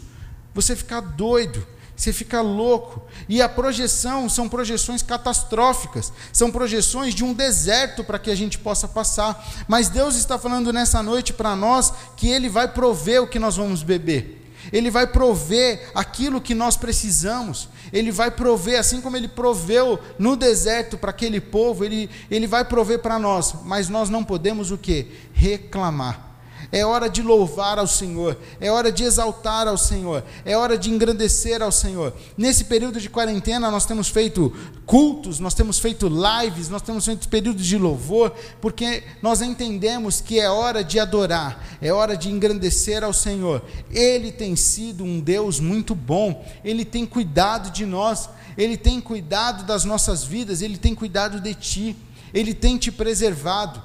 você 0.53 0.75
fica 0.75 1.01
doido 1.01 1.74
você 1.95 2.11
fica 2.11 2.41
louco. 2.41 3.01
E 3.29 3.41
a 3.41 3.47
projeção 3.47 4.27
são 4.29 4.49
projeções 4.49 5.01
catastróficas, 5.01 6.11
são 6.33 6.51
projeções 6.51 7.13
de 7.13 7.23
um 7.23 7.33
deserto 7.33 8.03
para 8.03 8.19
que 8.19 8.29
a 8.29 8.35
gente 8.35 8.59
possa 8.59 8.87
passar. 8.87 9.65
Mas 9.67 9.89
Deus 9.89 10.15
está 10.15 10.37
falando 10.37 10.73
nessa 10.73 11.01
noite 11.01 11.33
para 11.33 11.55
nós 11.55 11.93
que 12.17 12.27
Ele 12.27 12.49
vai 12.49 12.67
prover 12.67 13.23
o 13.23 13.27
que 13.27 13.39
nós 13.39 13.55
vamos 13.55 13.83
beber. 13.83 14.43
Ele 14.73 14.89
vai 14.89 15.07
prover 15.07 15.91
aquilo 15.93 16.41
que 16.41 16.55
nós 16.55 16.75
precisamos. 16.75 17.69
Ele 17.93 18.11
vai 18.11 18.31
prover, 18.31 18.79
assim 18.79 18.99
como 18.99 19.15
ele 19.15 19.27
proveu 19.27 19.99
no 20.17 20.35
deserto 20.35 20.97
para 20.97 21.11
aquele 21.11 21.39
povo, 21.39 21.85
ele, 21.85 22.09
ele 22.31 22.47
vai 22.47 22.65
prover 22.65 22.99
para 22.99 23.19
nós. 23.19 23.53
Mas 23.63 23.89
nós 23.89 24.09
não 24.09 24.23
podemos 24.23 24.71
o 24.71 24.77
que? 24.77 25.07
Reclamar. 25.33 26.34
É 26.71 26.85
hora 26.85 27.09
de 27.09 27.21
louvar 27.21 27.77
ao 27.79 27.87
Senhor, 27.87 28.37
é 28.59 28.71
hora 28.71 28.91
de 28.91 29.03
exaltar 29.03 29.67
ao 29.67 29.77
Senhor, 29.77 30.23
é 30.43 30.57
hora 30.57 30.77
de 30.77 30.89
engrandecer 30.89 31.61
ao 31.61 31.71
Senhor. 31.71 32.13
Nesse 32.37 32.65
período 32.65 32.99
de 32.99 33.09
quarentena, 33.09 33.71
nós 33.71 33.85
temos 33.85 34.09
feito 34.09 34.53
cultos, 34.85 35.39
nós 35.39 35.53
temos 35.53 35.79
feito 35.79 36.07
lives, 36.07 36.69
nós 36.69 36.81
temos 36.81 37.05
feito 37.05 37.27
períodos 37.27 37.65
de 37.65 37.77
louvor, 37.77 38.33
porque 38.61 39.03
nós 39.21 39.41
entendemos 39.41 40.21
que 40.21 40.39
é 40.39 40.49
hora 40.49 40.83
de 40.83 40.99
adorar, 40.99 41.63
é 41.81 41.91
hora 41.91 42.15
de 42.15 42.29
engrandecer 42.29 43.03
ao 43.03 43.13
Senhor. 43.13 43.63
Ele 43.91 44.31
tem 44.31 44.55
sido 44.55 45.03
um 45.03 45.19
Deus 45.19 45.59
muito 45.59 45.95
bom, 45.95 46.45
ele 46.63 46.85
tem 46.85 47.05
cuidado 47.05 47.71
de 47.71 47.85
nós, 47.85 48.29
ele 48.57 48.77
tem 48.77 49.01
cuidado 49.01 49.63
das 49.63 49.83
nossas 49.83 50.23
vidas, 50.23 50.61
ele 50.61 50.77
tem 50.77 50.95
cuidado 50.95 51.39
de 51.39 51.53
ti, 51.53 51.95
ele 52.33 52.53
tem 52.53 52.77
te 52.77 52.91
preservado. 52.91 53.81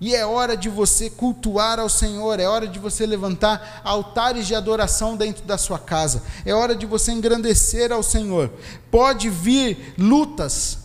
E 0.00 0.14
é 0.14 0.24
hora 0.24 0.56
de 0.56 0.70
você 0.70 1.10
cultuar 1.10 1.78
ao 1.78 1.88
Senhor, 1.88 2.40
é 2.40 2.48
hora 2.48 2.66
de 2.66 2.78
você 2.78 3.04
levantar 3.04 3.82
altares 3.84 4.46
de 4.46 4.54
adoração 4.54 5.14
dentro 5.14 5.44
da 5.44 5.58
sua 5.58 5.78
casa, 5.78 6.22
é 6.44 6.54
hora 6.54 6.74
de 6.74 6.86
você 6.86 7.12
engrandecer 7.12 7.92
ao 7.92 8.02
Senhor. 8.02 8.50
Pode 8.90 9.28
vir 9.28 9.94
lutas, 9.98 10.78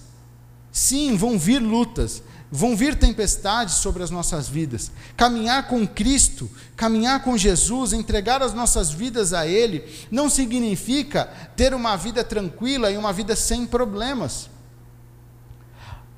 sim, 0.69 1.15
vão 1.15 1.39
vir 1.39 1.60
lutas, 1.60 2.22
vão 2.51 2.75
vir 2.75 2.95
tempestades 2.95 3.75
sobre 3.75 4.03
as 4.03 4.10
nossas 4.10 4.50
vidas. 4.50 4.91
Caminhar 5.15 5.67
com 5.69 5.88
Cristo, 5.88 6.50
caminhar 6.75 7.24
com 7.24 7.38
Jesus, 7.38 7.93
entregar 7.93 8.43
as 8.43 8.53
nossas 8.53 8.91
vidas 8.91 9.31
a 9.31 9.48
Ele, 9.48 9.84
não 10.12 10.29
significa 10.29 11.29
ter 11.55 11.74
uma 11.74 11.95
vida 11.95 12.22
tranquila 12.22 12.91
e 12.91 12.98
uma 12.98 13.13
vida 13.13 13.34
sem 13.34 13.65
problemas. 13.65 14.50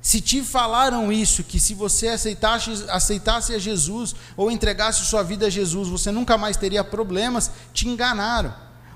Se 0.08 0.22
te 0.22 0.42
falaram 0.42 1.12
isso, 1.12 1.44
que 1.44 1.60
se 1.60 1.74
você 1.74 2.08
aceitasse, 2.08 2.86
aceitasse 2.88 3.54
a 3.54 3.58
Jesus 3.58 4.16
ou 4.38 4.50
entregasse 4.50 5.04
sua 5.04 5.22
vida 5.22 5.48
a 5.48 5.50
Jesus, 5.50 5.86
você 5.86 6.10
nunca 6.10 6.38
mais 6.38 6.56
teria 6.56 6.82
problemas, 6.82 7.50
te 7.74 7.86
enganaram. 7.86 8.54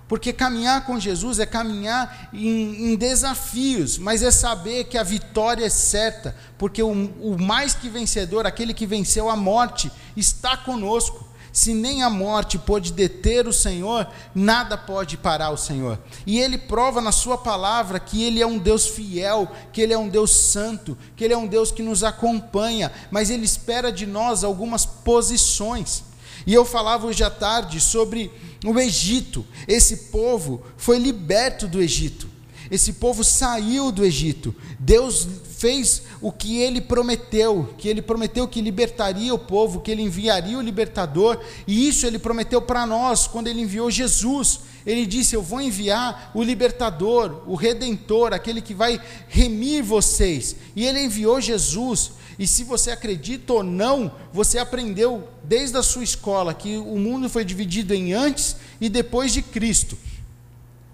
Porque 0.08 0.32
caminhar 0.32 0.86
com 0.86 0.98
Jesus 0.98 1.38
é 1.38 1.44
caminhar 1.44 2.30
em, 2.32 2.92
em 2.92 2.96
desafios, 2.96 3.98
mas 3.98 4.22
é 4.22 4.30
saber 4.30 4.84
que 4.84 4.96
a 4.96 5.02
vitória 5.02 5.66
é 5.66 5.68
certa, 5.68 6.34
porque 6.56 6.82
o, 6.82 6.90
o 6.90 7.36
mais 7.38 7.74
que 7.74 7.90
vencedor, 7.90 8.46
aquele 8.46 8.72
que 8.72 8.86
venceu 8.86 9.28
a 9.28 9.36
morte, 9.36 9.92
está 10.16 10.56
conosco. 10.56 11.28
Se 11.52 11.74
nem 11.74 12.02
a 12.02 12.08
morte 12.08 12.58
pôde 12.58 12.92
deter 12.92 13.46
o 13.46 13.52
Senhor, 13.52 14.08
nada 14.34 14.78
pode 14.78 15.18
parar 15.18 15.50
o 15.50 15.56
Senhor. 15.56 15.98
E 16.26 16.40
ele 16.40 16.56
prova 16.56 17.00
na 17.00 17.12
sua 17.12 17.36
palavra 17.36 18.00
que 18.00 18.24
ele 18.24 18.40
é 18.40 18.46
um 18.46 18.58
Deus 18.58 18.86
fiel, 18.86 19.50
que 19.70 19.82
ele 19.82 19.92
é 19.92 19.98
um 19.98 20.08
Deus 20.08 20.30
santo, 20.30 20.96
que 21.14 21.22
ele 21.22 21.34
é 21.34 21.36
um 21.36 21.46
Deus 21.46 21.70
que 21.70 21.82
nos 21.82 22.02
acompanha, 22.02 22.90
mas 23.10 23.28
ele 23.28 23.44
espera 23.44 23.92
de 23.92 24.06
nós 24.06 24.42
algumas 24.42 24.86
posições. 24.86 26.04
E 26.46 26.54
eu 26.54 26.64
falava 26.64 27.06
hoje 27.06 27.22
à 27.22 27.30
tarde 27.30 27.80
sobre 27.80 28.32
o 28.64 28.78
Egito. 28.80 29.44
Esse 29.68 30.08
povo 30.10 30.62
foi 30.78 30.98
liberto 30.98 31.68
do 31.68 31.82
Egito. 31.82 32.31
Esse 32.72 32.94
povo 32.94 33.22
saiu 33.22 33.92
do 33.92 34.02
Egito. 34.02 34.54
Deus 34.78 35.28
fez 35.58 36.04
o 36.22 36.32
que 36.32 36.56
ele 36.56 36.80
prometeu, 36.80 37.68
que 37.76 37.86
ele 37.86 38.00
prometeu 38.00 38.48
que 38.48 38.62
libertaria 38.62 39.34
o 39.34 39.38
povo, 39.38 39.80
que 39.80 39.90
ele 39.90 40.00
enviaria 40.00 40.56
o 40.56 40.62
libertador, 40.62 41.38
e 41.66 41.86
isso 41.86 42.06
ele 42.06 42.18
prometeu 42.18 42.62
para 42.62 42.86
nós 42.86 43.26
quando 43.26 43.48
ele 43.48 43.60
enviou 43.60 43.90
Jesus. 43.90 44.60
Ele 44.86 45.04
disse: 45.04 45.36
Eu 45.36 45.42
vou 45.42 45.60
enviar 45.60 46.30
o 46.34 46.42
libertador, 46.42 47.42
o 47.46 47.56
redentor, 47.56 48.32
aquele 48.32 48.62
que 48.62 48.72
vai 48.72 48.98
remir 49.28 49.84
vocês. 49.84 50.56
E 50.74 50.86
ele 50.86 51.04
enviou 51.04 51.42
Jesus. 51.42 52.12
E 52.38 52.46
se 52.46 52.64
você 52.64 52.90
acredita 52.90 53.52
ou 53.52 53.62
não, 53.62 54.10
você 54.32 54.58
aprendeu 54.58 55.28
desde 55.44 55.76
a 55.76 55.82
sua 55.82 56.02
escola 56.02 56.54
que 56.54 56.78
o 56.78 56.96
mundo 56.96 57.28
foi 57.28 57.44
dividido 57.44 57.92
em 57.92 58.14
antes 58.14 58.56
e 58.80 58.88
depois 58.88 59.30
de 59.30 59.42
Cristo 59.42 59.94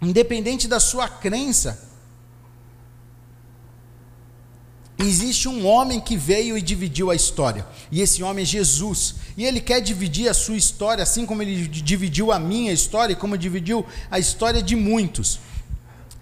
independente 0.01 0.69
da 0.69 0.79
sua 0.79 1.09
crença, 1.09 1.89
existe 4.99 5.49
um 5.49 5.67
homem 5.67 6.01
que 6.01 6.17
veio 6.17 6.59
e 6.59 6.63
dividiu 6.63 7.11
a 7.11 7.15
história, 7.15 7.67
e 7.91 8.01
esse 8.01 8.23
homem 8.23 8.43
é 8.43 8.47
Jesus, 8.47 9.15
e 9.37 9.45
ele 9.45 9.61
quer 9.61 9.81
dividir 9.81 10.29
a 10.29 10.35
sua 10.35 10.57
história, 10.57 11.03
assim 11.03 11.25
como 11.25 11.43
ele 11.43 11.69
dividiu 11.69 12.33
a 12.33 12.39
minha 12.39 12.73
história, 12.73 13.13
e 13.13 13.17
como 13.17 13.39
dividiu 13.39 13.87
a 14.11 14.19
história 14.19 14.63
de 14.63 14.75
muitos. 14.75 15.41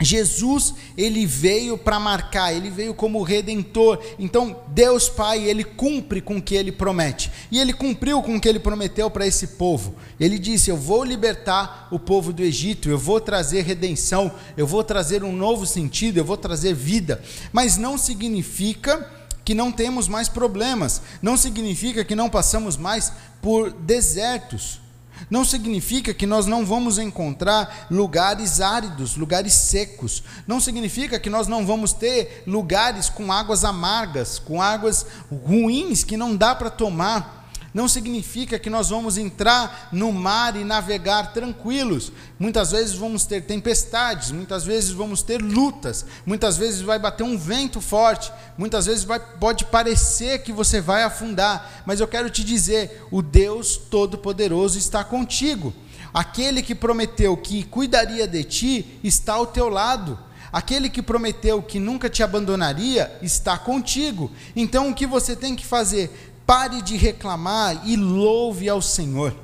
Jesus, 0.00 0.74
ele 0.96 1.24
veio 1.24 1.78
para 1.78 1.98
marcar, 1.98 2.52
ele 2.52 2.68
veio 2.68 2.92
como 2.92 3.22
redentor. 3.22 3.98
Então, 4.18 4.60
Deus 4.68 5.08
Pai, 5.08 5.42
ele 5.44 5.64
cumpre 5.64 6.20
com 6.20 6.36
o 6.36 6.42
que 6.42 6.54
ele 6.54 6.70
promete. 6.70 7.32
E 7.50 7.58
ele 7.58 7.72
cumpriu 7.72 8.22
com 8.22 8.36
o 8.36 8.40
que 8.40 8.48
ele 8.48 8.58
prometeu 8.58 9.10
para 9.10 9.26
esse 9.26 9.46
povo. 9.48 9.94
Ele 10.20 10.38
disse: 10.38 10.70
Eu 10.70 10.76
vou 10.76 11.02
libertar 11.02 11.88
o 11.90 11.98
povo 11.98 12.32
do 12.32 12.42
Egito, 12.42 12.90
eu 12.90 12.98
vou 12.98 13.20
trazer 13.20 13.62
redenção, 13.62 14.30
eu 14.56 14.66
vou 14.66 14.84
trazer 14.84 15.24
um 15.24 15.32
novo 15.32 15.64
sentido, 15.64 16.18
eu 16.18 16.24
vou 16.24 16.36
trazer 16.36 16.74
vida. 16.74 17.22
Mas 17.50 17.78
não 17.78 17.96
significa 17.96 19.10
que 19.46 19.54
não 19.54 19.72
temos 19.72 20.08
mais 20.08 20.28
problemas, 20.28 21.00
não 21.22 21.36
significa 21.36 22.04
que 22.04 22.16
não 22.16 22.28
passamos 22.28 22.76
mais 22.76 23.12
por 23.40 23.70
desertos. 23.70 24.80
Não 25.30 25.44
significa 25.44 26.14
que 26.14 26.26
nós 26.26 26.46
não 26.46 26.64
vamos 26.64 26.98
encontrar 26.98 27.86
lugares 27.90 28.60
áridos, 28.60 29.16
lugares 29.16 29.52
secos. 29.52 30.22
Não 30.46 30.60
significa 30.60 31.18
que 31.18 31.30
nós 31.30 31.46
não 31.46 31.66
vamos 31.66 31.92
ter 31.92 32.42
lugares 32.46 33.08
com 33.08 33.32
águas 33.32 33.64
amargas, 33.64 34.38
com 34.38 34.62
águas 34.62 35.06
ruins 35.30 36.04
que 36.04 36.16
não 36.16 36.36
dá 36.36 36.54
para 36.54 36.70
tomar. 36.70 37.35
Não 37.76 37.88
significa 37.88 38.58
que 38.58 38.70
nós 38.70 38.88
vamos 38.88 39.18
entrar 39.18 39.90
no 39.92 40.10
mar 40.10 40.56
e 40.56 40.64
navegar 40.64 41.34
tranquilos. 41.34 42.10
Muitas 42.38 42.70
vezes 42.70 42.94
vamos 42.94 43.26
ter 43.26 43.42
tempestades, 43.42 44.30
muitas 44.30 44.64
vezes 44.64 44.92
vamos 44.92 45.20
ter 45.20 45.42
lutas, 45.42 46.06
muitas 46.24 46.56
vezes 46.56 46.80
vai 46.80 46.98
bater 46.98 47.22
um 47.22 47.36
vento 47.36 47.78
forte, 47.82 48.32
muitas 48.56 48.86
vezes 48.86 49.04
vai, 49.04 49.20
pode 49.20 49.66
parecer 49.66 50.42
que 50.42 50.54
você 50.54 50.80
vai 50.80 51.02
afundar, 51.02 51.82
mas 51.84 52.00
eu 52.00 52.08
quero 52.08 52.30
te 52.30 52.42
dizer: 52.42 53.06
o 53.10 53.20
Deus 53.20 53.76
Todo-Poderoso 53.76 54.78
está 54.78 55.04
contigo. 55.04 55.74
Aquele 56.14 56.62
que 56.62 56.74
prometeu 56.74 57.36
que 57.36 57.62
cuidaria 57.62 58.26
de 58.26 58.42
ti 58.42 58.98
está 59.04 59.34
ao 59.34 59.48
teu 59.48 59.68
lado. 59.68 60.18
Aquele 60.56 60.88
que 60.88 61.02
prometeu 61.02 61.62
que 61.62 61.78
nunca 61.78 62.08
te 62.08 62.22
abandonaria 62.22 63.14
está 63.20 63.58
contigo. 63.58 64.30
Então 64.56 64.88
o 64.88 64.94
que 64.94 65.06
você 65.06 65.36
tem 65.36 65.54
que 65.54 65.66
fazer? 65.66 66.25
Pare 66.46 66.80
de 66.80 66.96
reclamar 66.96 67.82
e 67.88 67.96
louve 67.96 68.68
ao 68.68 68.80
Senhor. 68.80 69.34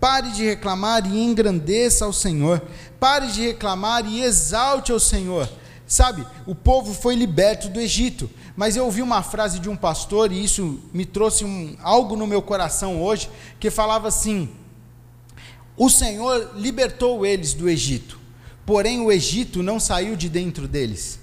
Pare 0.00 0.30
de 0.30 0.44
reclamar 0.44 1.06
e 1.06 1.22
engrandeça 1.22 2.04
ao 2.04 2.12
Senhor. 2.12 2.60
Pare 2.98 3.28
de 3.28 3.42
reclamar 3.42 4.04
e 4.04 4.22
exalte 4.22 4.90
ao 4.90 4.98
Senhor. 4.98 5.48
Sabe, 5.86 6.26
o 6.46 6.54
povo 6.54 6.94
foi 6.94 7.14
liberto 7.14 7.68
do 7.68 7.80
Egito, 7.80 8.30
mas 8.56 8.76
eu 8.76 8.84
ouvi 8.84 9.02
uma 9.02 9.22
frase 9.22 9.58
de 9.58 9.68
um 9.68 9.76
pastor 9.76 10.30
e 10.30 10.42
isso 10.42 10.80
me 10.92 11.04
trouxe 11.04 11.44
um, 11.44 11.76
algo 11.82 12.14
no 12.16 12.28
meu 12.28 12.40
coração 12.40 13.02
hoje, 13.02 13.28
que 13.58 13.70
falava 13.70 14.06
assim: 14.06 14.48
O 15.76 15.90
Senhor 15.90 16.52
libertou 16.54 17.26
eles 17.26 17.54
do 17.54 17.68
Egito, 17.68 18.20
porém 18.64 19.00
o 19.00 19.10
Egito 19.10 19.64
não 19.64 19.80
saiu 19.80 20.14
de 20.14 20.28
dentro 20.28 20.68
deles. 20.68 21.18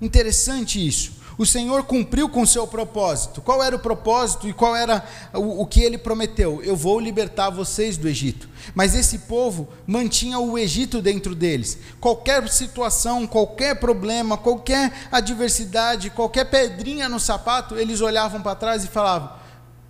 Interessante 0.00 0.86
isso. 0.86 1.15
O 1.38 1.44
Senhor 1.44 1.84
cumpriu 1.84 2.30
com 2.30 2.40
o 2.40 2.46
seu 2.46 2.66
propósito. 2.66 3.42
Qual 3.42 3.62
era 3.62 3.76
o 3.76 3.78
propósito 3.78 4.48
e 4.48 4.54
qual 4.54 4.74
era 4.74 5.04
o, 5.34 5.62
o, 5.62 5.66
que 5.66 5.82
ele 5.82 5.98
prometeu? 5.98 6.62
Eu 6.62 6.74
vou 6.74 6.98
libertar 6.98 7.50
vocês 7.50 7.98
do 7.98 8.08
Egito. 8.08 8.48
Mas 8.74 8.94
esse 8.94 9.18
povo 9.20 9.68
mantinha 9.86 10.38
o 10.38 10.56
Egito 10.56 11.02
dentro 11.02 11.34
deles. 11.34 11.78
Qualquer 12.00 12.48
situação, 12.48 13.26
qualquer 13.26 13.78
problema, 13.78 14.38
qualquer 14.38 14.90
adversidade, 15.12 16.08
qualquer 16.08 16.46
pedrinha 16.46 17.06
no 17.06 17.20
sapato, 17.20 17.76
eles 17.76 18.00
olhavam 18.00 18.40
para 18.40 18.56
trás 18.56 18.82
e 18.84 18.88
falavam: 18.88 19.30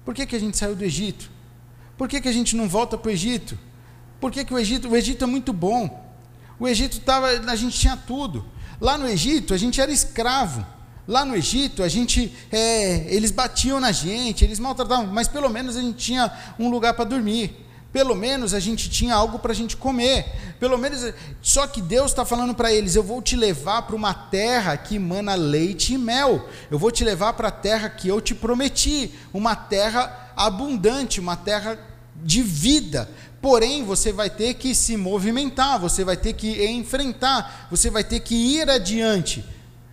por 0.05 0.15
que, 0.15 0.27
que 0.27 0.35
a 0.35 0.41
gente 0.41 0.57
saiu 0.57 0.75
do 0.75 0.85
Egito? 0.85 1.31
Por 1.97 2.09
que, 2.09 2.21
que 2.21 2.29
a 2.29 2.33
gente 2.33 2.57
não 2.57 2.69
volta 2.69 2.99
para 2.99 3.09
o 3.09 3.13
Egito? 3.13 3.57
Por 4.21 4.33
que, 4.33 4.45
que 4.45 4.53
o 4.53 4.59
Egito? 4.59 4.89
O 4.89 4.97
Egito 4.97 5.23
é 5.23 5.27
muito 5.29 5.53
bom. 5.53 6.05
O 6.59 6.67
Egito 6.67 6.99
estava, 6.99 7.29
a 7.29 7.57
gente 7.57 7.79
tinha 7.79 7.97
tudo. 7.97 8.45
Lá 8.81 8.99
no 8.99 9.09
Egito 9.09 9.55
a 9.55 9.57
gente 9.57 9.81
era 9.81 9.93
escravo. 9.93 10.75
Lá 11.07 11.25
no 11.25 11.37
Egito 11.37 11.83
a 11.83 11.89
gente, 11.89 12.33
é, 12.51 13.07
eles 13.09 13.31
batiam 13.31 13.79
na 13.79 13.93
gente, 13.93 14.45
eles 14.45 14.59
maltratavam, 14.59 15.07
mas 15.07 15.29
pelo 15.29 15.49
menos 15.49 15.77
a 15.77 15.81
gente 15.81 15.97
tinha 15.99 16.33
um 16.59 16.69
lugar 16.69 16.95
para 16.95 17.05
dormir. 17.05 17.65
Pelo 17.93 18.15
menos 18.15 18.53
a 18.53 18.61
gente 18.61 18.91
tinha 18.91 19.15
algo 19.15 19.39
para 19.39 19.53
a 19.53 19.55
gente 19.55 19.75
comer. 19.75 20.27
Pelo 20.61 20.77
menos, 20.77 21.15
só 21.41 21.67
que 21.67 21.81
Deus 21.81 22.11
está 22.11 22.27
falando 22.27 22.55
para 22.55 22.71
eles: 22.71 22.95
eu 22.95 23.03
vou 23.03 23.23
te 23.23 23.35
levar 23.37 23.83
para 23.83 23.97
uma 23.97 24.13
terra 24.13 24.77
que 24.77 24.97
emana 24.97 25.35
leite 25.35 25.95
e 25.95 25.99
mel. 25.99 26.47
Eu 26.71 26.79
vou 26.79 26.91
te 26.91 27.03
levar 27.05 27.33
para 27.33 27.49
a 27.49 27.53
terra 27.53 27.89
que 27.89 28.09
eu 28.09 28.21
te 28.21 28.35
prometi, 28.35 29.15
uma 29.33 29.57
terra 29.57 30.33
abundante, 30.37 31.21
uma 31.21 31.37
terra 31.37 31.79
de 32.23 32.43
vida. 32.43 33.09
Porém, 33.41 33.83
você 33.83 34.13
vai 34.13 34.29
ter 34.29 34.55
que 34.55 34.75
se 34.75 34.97
movimentar, 34.97 35.79
você 35.79 36.05
vai 36.05 36.17
ter 36.17 36.35
que 36.35 36.67
enfrentar, 36.67 37.67
você 37.71 37.89
vai 37.89 38.05
ter 38.05 38.21
que 38.21 38.35
ir 38.35 38.69
adiante. 38.69 39.43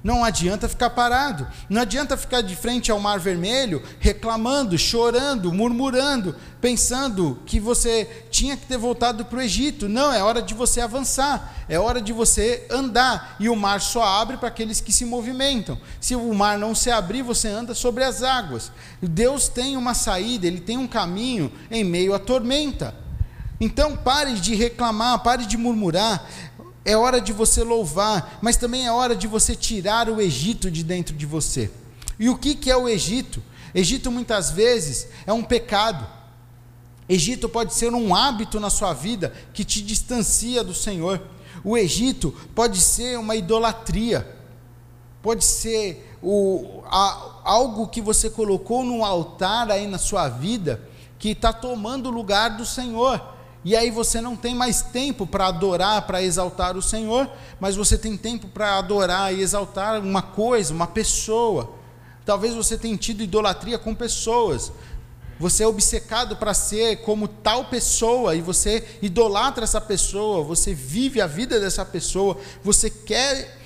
Não 0.04 0.22
adianta 0.22 0.68
ficar 0.68 0.90
parado, 0.90 1.48
não 1.70 1.82
adianta 1.82 2.18
ficar 2.18 2.42
de 2.42 2.58
frente 2.58 2.92
ao 2.92 3.00
Mar 3.00 3.20
Vermelho 3.20 3.82
reclamando, 4.02 4.78
chorando, 4.78 5.54
murmurando, 5.54 6.36
pensando 6.60 7.40
que 7.46 7.58
você 7.58 8.26
tinha 8.30 8.58
que 8.58 8.66
ter 8.66 8.78
voltado 8.78 9.24
para 9.24 9.40
o 9.40 9.42
Egito. 9.42 9.88
Não, 9.88 10.12
é 10.12 10.22
hora 10.22 10.42
de 10.42 10.54
você 10.54 10.82
avançar, 10.82 11.56
é 11.70 11.80
hora 11.80 12.02
de 12.02 12.12
você 12.12 12.68
andar. 12.70 13.38
E 13.40 13.48
o 13.48 13.56
mar 13.56 13.80
só 13.80 14.04
abre 14.04 14.36
para 14.36 14.50
aqueles 14.50 14.82
que 14.82 14.92
se 14.92 15.06
movimentam. 15.06 15.80
Se 16.02 16.18
o 16.18 16.34
mar 16.34 16.60
não 16.60 16.76
se 16.76 16.92
abrir, 16.92 17.22
você 17.22 17.48
anda 17.48 17.74
sobre 17.74 18.04
as 18.04 18.22
águas. 18.22 18.74
Deus 19.02 19.48
tem 19.48 19.78
uma 19.78 19.94
saída, 19.94 20.46
ele 20.46 20.60
tem 20.60 20.78
um 20.78 20.88
caminho 20.88 21.50
em 21.72 21.82
meio 21.82 22.14
à 22.14 22.20
tormenta. 22.20 22.94
Então 23.64 23.96
pare 23.96 24.34
de 24.34 24.56
reclamar, 24.56 25.24
pare 25.24 25.46
de 25.46 25.56
murmurar. 25.56 26.30
É 26.86 26.98
hora 26.98 27.22
de 27.22 27.32
você 27.32 27.64
louvar, 27.64 28.40
mas 28.42 28.58
também 28.58 28.86
é 28.86 28.92
hora 28.92 29.16
de 29.16 29.28
você 29.28 29.56
tirar 29.56 30.10
o 30.10 30.20
Egito 30.20 30.70
de 30.70 30.84
dentro 30.84 31.16
de 31.16 31.26
você. 31.26 31.72
E 32.20 32.30
o 32.30 32.38
que, 32.38 32.56
que 32.56 32.70
é 32.70 32.76
o 32.76 32.90
Egito? 32.90 33.42
Egito 33.74 34.12
muitas 34.12 34.52
vezes 34.52 35.08
é 35.26 35.34
um 35.34 35.44
pecado. 35.44 36.06
Egito 37.08 37.50
pode 37.50 37.74
ser 37.74 37.94
um 37.94 38.16
hábito 38.16 38.60
na 38.60 38.70
sua 38.70 38.94
vida 38.94 39.34
que 39.54 39.64
te 39.64 39.82
distancia 39.82 40.64
do 40.64 40.74
Senhor. 40.74 41.22
O 41.64 41.78
Egito 41.78 42.32
pode 42.54 42.80
ser 42.80 43.18
uma 43.18 43.36
idolatria, 43.36 44.28
pode 45.22 45.44
ser 45.44 46.18
o, 46.22 46.82
a, 46.86 47.42
algo 47.44 47.88
que 47.88 48.02
você 48.02 48.30
colocou 48.30 48.84
no 48.84 49.04
altar 49.04 49.72
aí 49.72 49.88
na 49.88 49.98
sua 49.98 50.30
vida 50.30 50.82
que 51.18 51.30
está 51.30 51.54
tomando 51.54 52.08
o 52.08 52.12
lugar 52.12 52.58
do 52.58 52.66
Senhor. 52.66 53.33
E 53.66 53.76
aí 53.76 53.90
você 53.90 54.20
não 54.20 54.36
tem 54.36 54.54
mais 54.54 54.82
tempo 54.82 55.26
para 55.26 55.48
adorar, 55.48 56.06
para 56.06 56.22
exaltar 56.22 56.76
o 56.76 56.82
Senhor, 56.82 57.30
mas 57.60 57.76
você 57.76 57.98
tem 57.98 58.18
tempo 58.18 58.48
para 58.48 58.78
adorar 58.78 59.34
e 59.34 59.42
exaltar 59.42 60.02
uma 60.02 60.22
coisa, 60.22 60.74
uma 60.74 60.88
pessoa. 60.88 61.72
Talvez 62.26 62.54
você 62.54 62.78
tenha 62.78 62.98
tido 62.98 63.24
idolatria 63.24 63.80
com 63.80 63.96
pessoas. 63.96 64.72
Você 65.40 65.64
é 65.64 65.68
obcecado 65.68 66.36
para 66.36 66.54
ser 66.54 66.98
como 67.02 67.28
tal 67.28 67.66
pessoa 67.66 68.36
e 68.36 68.42
você 68.42 68.98
idolatra 69.02 69.64
essa 69.64 69.82
pessoa, 69.82 70.44
você 70.44 70.74
vive 70.74 71.20
a 71.20 71.28
vida 71.28 71.60
dessa 71.60 71.84
pessoa, 71.84 72.38
você 72.64 72.90
quer 72.90 73.63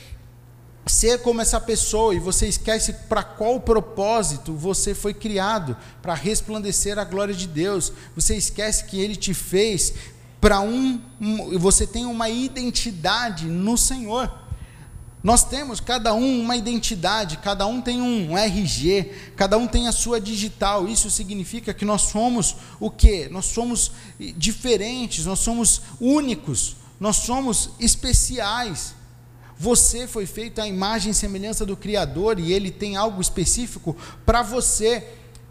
ser 0.88 1.22
como 1.22 1.42
essa 1.42 1.60
pessoa 1.60 2.14
e 2.14 2.20
você 2.20 2.48
esquece 2.48 2.94
para 2.94 3.24
qual 3.24 3.60
propósito 3.60 4.54
você 4.54 4.94
foi 4.94 5.14
criado 5.14 5.76
para 6.02 6.14
resplandecer 6.14 6.98
a 7.00 7.04
glória 7.04 7.34
de 7.34 7.48
Deus. 7.48 7.92
Você 8.16 8.36
esquece 8.36 8.86
que 8.86 9.00
Ele 9.00 9.16
te 9.16 9.34
fez 9.34 9.94
para 10.40 10.62
um, 10.62 11.02
um, 11.20 11.58
você 11.58 11.88
tem 11.88 12.06
uma 12.06 12.30
identidade 12.30 13.46
no 13.46 13.78
Senhor. 13.78 14.32
Nós 15.24 15.44
temos 15.44 15.80
cada 15.80 16.14
um 16.14 16.42
uma 16.42 16.56
identidade, 16.56 17.38
cada 17.38 17.66
um 17.66 17.82
tem 17.82 18.02
um 18.02 18.38
RG, 18.38 19.12
cada 19.36 19.58
um 19.58 19.68
tem 19.68 19.88
a 19.88 19.92
sua 19.92 20.22
digital. 20.22 20.88
Isso 20.88 21.10
significa 21.10 21.74
que 21.74 21.84
nós 21.84 22.04
somos 22.04 22.56
o 22.80 22.90
quê? 22.90 23.28
Nós 23.30 23.46
somos 23.46 23.92
diferentes, 24.38 25.26
nós 25.26 25.40
somos 25.40 25.82
únicos, 26.00 26.76
nós 27.00 27.18
somos 27.18 27.72
especiais. 27.80 28.96
Você 29.60 30.08
foi 30.08 30.26
feito 30.26 30.62
à 30.62 30.68
imagem 30.68 31.12
e 31.12 31.16
semelhança 31.16 31.66
do 31.66 31.76
Criador 31.76 32.40
e 32.40 32.54
ele 32.54 32.70
tem 32.70 32.96
algo 32.96 33.22
específico 33.22 33.96
para 34.26 34.42
você. 34.42 35.04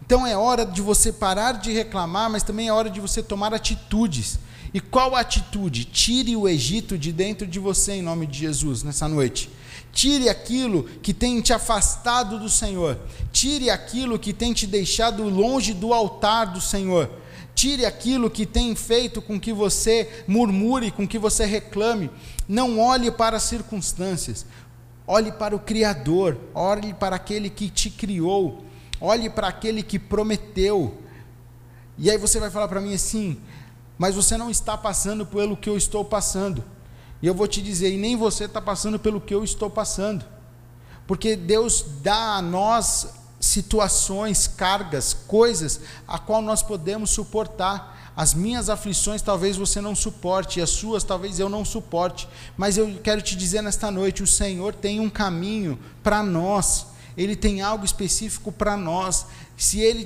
Então 0.05 0.25
é 0.25 0.37
hora 0.37 0.65
de 0.65 0.81
você 0.81 1.11
parar 1.11 1.53
de 1.53 1.73
reclamar, 1.73 2.29
mas 2.29 2.43
também 2.43 2.69
é 2.69 2.73
hora 2.73 2.89
de 2.89 3.01
você 3.01 3.21
tomar 3.21 3.53
atitudes. 3.53 4.39
E 4.73 4.79
qual 4.79 5.15
atitude? 5.15 5.85
Tire 5.85 6.35
o 6.35 6.47
Egito 6.47 6.97
de 6.97 7.11
dentro 7.11 7.45
de 7.45 7.59
você 7.59 7.93
em 7.93 8.01
nome 8.01 8.25
de 8.25 8.39
Jesus 8.39 8.83
nessa 8.83 9.07
noite. 9.07 9.49
Tire 9.91 10.29
aquilo 10.29 10.83
que 11.01 11.13
tem 11.13 11.41
te 11.41 11.51
afastado 11.51 12.39
do 12.39 12.49
Senhor. 12.49 12.97
Tire 13.31 13.69
aquilo 13.69 14.19
que 14.19 14.31
tem 14.31 14.53
te 14.53 14.67
deixado 14.67 15.23
longe 15.23 15.73
do 15.73 15.93
altar 15.93 16.53
do 16.53 16.61
Senhor. 16.61 17.09
Tire 17.57 17.87
aquilo 17.87 18.29
que 18.29 18.45
tem 18.45 18.75
feito 18.75 19.19
com 19.19 19.39
que 19.39 19.51
você 19.51 20.23
murmure, 20.27 20.91
com 20.91 21.07
que 21.07 21.17
você 21.17 21.43
reclame. 21.43 22.11
Não 22.47 22.79
olhe 22.79 23.09
para 23.09 23.37
as 23.37 23.43
circunstâncias. 23.43 24.45
Olhe 25.07 25.31
para 25.31 25.55
o 25.55 25.59
Criador. 25.59 26.37
Olhe 26.53 26.93
para 26.93 27.15
aquele 27.15 27.49
que 27.49 27.67
te 27.67 27.89
criou. 27.89 28.63
Olhe 29.01 29.27
para 29.27 29.47
aquele 29.47 29.81
que 29.81 29.97
prometeu. 29.97 30.99
E 31.97 32.11
aí 32.11 32.17
você 32.19 32.39
vai 32.39 32.51
falar 32.51 32.67
para 32.67 32.79
mim 32.79 32.93
assim: 32.93 33.41
mas 33.97 34.13
você 34.13 34.37
não 34.37 34.51
está 34.51 34.77
passando 34.77 35.25
pelo 35.25 35.57
que 35.57 35.67
eu 35.67 35.75
estou 35.75 36.05
passando. 36.05 36.63
E 37.23 37.25
eu 37.25 37.33
vou 37.33 37.47
te 37.47 37.59
dizer, 37.59 37.91
e 37.91 37.97
nem 37.97 38.15
você 38.15 38.43
está 38.43 38.61
passando 38.61 38.99
pelo 38.99 39.19
que 39.19 39.33
eu 39.33 39.43
estou 39.43 39.67
passando. 39.67 40.23
Porque 41.07 41.35
Deus 41.35 41.83
dá 42.03 42.35
a 42.35 42.41
nós 42.43 43.15
situações, 43.39 44.47
cargas, 44.47 45.13
coisas 45.13 45.81
a 46.07 46.17
qual 46.17 46.41
nós 46.41 46.63
podemos 46.63 47.11
suportar. 47.11 48.11
As 48.15 48.33
minhas 48.33 48.69
aflições 48.69 49.21
talvez 49.21 49.57
você 49.57 49.79
não 49.79 49.95
suporte, 49.95 50.59
as 50.59 50.71
suas 50.71 51.03
talvez 51.03 51.39
eu 51.39 51.47
não 51.47 51.63
suporte, 51.63 52.27
mas 52.57 52.75
eu 52.75 52.99
quero 53.03 53.21
te 53.21 53.35
dizer 53.35 53.61
nesta 53.61 53.91
noite: 53.91 54.23
o 54.23 54.27
Senhor 54.27 54.73
tem 54.73 54.99
um 54.99 55.09
caminho 55.09 55.77
para 56.01 56.23
nós, 56.23 56.87
Ele 57.15 57.35
tem 57.35 57.61
algo 57.61 57.85
específico 57.85 58.51
para 58.51 58.75
nós. 58.75 59.27
Se 59.55 59.79
Ele 59.79 60.05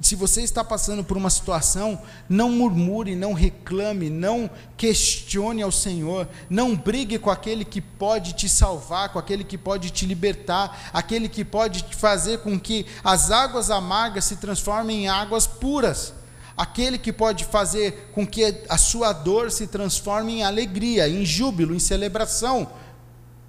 se 0.00 0.14
você 0.14 0.42
está 0.42 0.62
passando 0.62 1.02
por 1.02 1.16
uma 1.16 1.30
situação, 1.30 2.00
não 2.28 2.50
murmure, 2.50 3.16
não 3.16 3.32
reclame, 3.32 4.10
não 4.10 4.50
questione 4.76 5.62
ao 5.62 5.72
Senhor, 5.72 6.28
não 6.50 6.76
brigue 6.76 7.18
com 7.18 7.30
aquele 7.30 7.64
que 7.64 7.80
pode 7.80 8.34
te 8.34 8.48
salvar, 8.48 9.08
com 9.08 9.18
aquele 9.18 9.42
que 9.42 9.56
pode 9.56 9.90
te 9.90 10.04
libertar, 10.04 10.90
aquele 10.92 11.28
que 11.28 11.44
pode 11.44 11.84
fazer 11.96 12.38
com 12.38 12.60
que 12.60 12.84
as 13.02 13.30
águas 13.30 13.70
amargas 13.70 14.26
se 14.26 14.36
transformem 14.36 15.04
em 15.04 15.08
águas 15.08 15.46
puras, 15.46 16.12
aquele 16.56 16.98
que 16.98 17.12
pode 17.12 17.44
fazer 17.44 18.10
com 18.12 18.26
que 18.26 18.62
a 18.68 18.78
sua 18.78 19.12
dor 19.12 19.50
se 19.50 19.66
transforme 19.66 20.38
em 20.38 20.42
alegria, 20.44 21.08
em 21.08 21.24
júbilo, 21.24 21.74
em 21.74 21.80
celebração. 21.80 22.70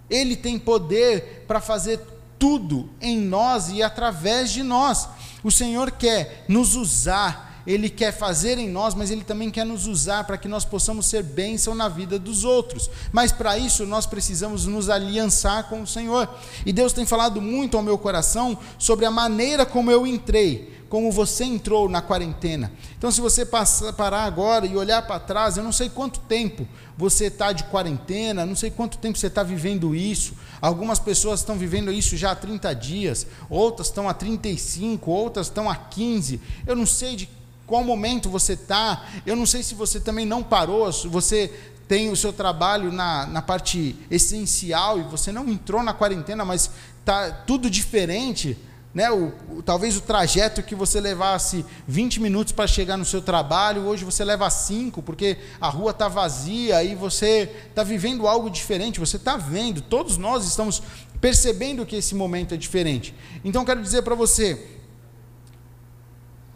Ele 0.09 0.35
tem 0.35 0.57
poder 0.57 1.43
para 1.45 1.59
fazer 1.59 1.99
tudo 2.39 2.89
em 3.01 3.19
nós 3.19 3.69
e 3.69 3.81
através 3.81 4.51
de 4.51 4.63
nós. 4.63 5.07
O 5.43 5.51
Senhor 5.51 5.91
quer 5.91 6.45
nos 6.47 6.75
usar, 6.75 7.61
Ele 7.65 7.89
quer 7.89 8.11
fazer 8.11 8.57
em 8.57 8.69
nós, 8.69 8.93
mas 8.93 9.11
Ele 9.11 9.23
também 9.23 9.49
quer 9.49 9.65
nos 9.65 9.87
usar 9.87 10.23
para 10.23 10.37
que 10.37 10.47
nós 10.47 10.65
possamos 10.65 11.05
ser 11.05 11.23
bênção 11.23 11.75
na 11.75 11.89
vida 11.89 12.17
dos 12.17 12.43
outros. 12.43 12.89
Mas 13.11 13.31
para 13.31 13.57
isso 13.57 13.85
nós 13.85 14.05
precisamos 14.05 14.65
nos 14.65 14.89
aliançar 14.89 15.69
com 15.69 15.81
o 15.81 15.87
Senhor. 15.87 16.29
E 16.65 16.71
Deus 16.71 16.93
tem 16.93 17.05
falado 17.05 17.41
muito 17.41 17.77
ao 17.77 17.83
meu 17.83 17.97
coração 17.97 18.57
sobre 18.77 19.05
a 19.05 19.11
maneira 19.11 19.65
como 19.65 19.91
eu 19.91 20.05
entrei 20.05 20.76
como 20.89 21.11
você 21.11 21.43
entrou 21.43 21.89
na 21.89 22.01
quarentena. 22.01 22.71
Então, 22.97 23.11
se 23.11 23.19
você 23.19 23.45
passar, 23.45 23.93
parar 23.93 24.23
agora 24.23 24.65
e 24.65 24.75
olhar 24.75 25.01
para 25.01 25.19
trás, 25.19 25.57
eu 25.57 25.63
não 25.63 25.71
sei 25.71 25.89
quanto 25.89 26.19
tempo 26.21 26.67
você 26.97 27.25
está 27.25 27.51
de 27.51 27.65
quarentena, 27.65 28.45
não 28.45 28.55
sei 28.55 28.71
quanto 28.71 28.97
tempo 28.97 29.17
você 29.17 29.27
está 29.27 29.43
vivendo 29.43 29.93
isso. 29.93 30.33
Algumas 30.61 30.99
pessoas 30.99 31.41
estão 31.41 31.57
vivendo 31.57 31.91
isso 31.91 32.15
já 32.15 32.31
há 32.31 32.35
30 32.35 32.73
dias, 32.73 33.27
outras 33.49 33.87
estão 33.87 34.07
há 34.07 34.13
35, 34.13 35.11
outras 35.11 35.47
estão 35.47 35.69
há 35.69 35.75
15. 35.75 36.39
Eu 36.65 36.75
não 36.75 36.85
sei 36.85 37.15
de 37.15 37.29
qual 37.65 37.83
momento 37.83 38.29
você 38.29 38.53
está, 38.53 39.05
eu 39.25 39.35
não 39.35 39.45
sei 39.45 39.61
se 39.61 39.75
você 39.75 39.99
também 39.99 40.25
não 40.25 40.41
parou, 40.41 40.89
você 41.09 41.53
tem 41.87 42.09
o 42.09 42.15
seu 42.15 42.33
trabalho 42.33 42.91
na, 42.91 43.25
na 43.25 43.41
parte 43.41 43.95
essencial 44.09 44.99
e 44.99 45.03
você 45.03 45.31
não 45.31 45.47
entrou 45.47 45.83
na 45.83 45.93
quarentena, 45.93 46.43
mas 46.43 46.71
está 46.99 47.31
tudo 47.31 47.69
diferente 47.69 48.57
né, 48.93 49.11
o, 49.11 49.33
o, 49.49 49.61
talvez 49.63 49.95
o 49.95 50.01
trajeto 50.01 50.63
que 50.63 50.73
você 50.73 50.99
levasse 50.99 51.65
20 51.87 52.19
minutos 52.19 52.51
para 52.51 52.65
chegar 52.67 52.97
no 52.97 53.05
seu 53.05 53.21
trabalho, 53.21 53.83
hoje 53.83 54.03
você 54.03 54.23
leva 54.23 54.49
5, 54.49 55.03
porque 55.03 55.37
a 55.61 55.69
rua 55.69 55.91
está 55.91 56.07
vazia 56.07 56.83
e 56.83 56.95
você 56.95 57.51
está 57.69 57.83
vivendo 57.83 58.27
algo 58.27 58.49
diferente, 58.49 58.99
você 58.99 59.17
está 59.17 59.37
vendo, 59.37 59.81
todos 59.81 60.17
nós 60.17 60.45
estamos 60.45 60.81
percebendo 61.19 61.85
que 61.85 61.95
esse 61.95 62.15
momento 62.15 62.53
é 62.53 62.57
diferente. 62.57 63.13
Então 63.43 63.65
quero 63.65 63.81
dizer 63.81 64.01
para 64.01 64.15
você, 64.15 64.79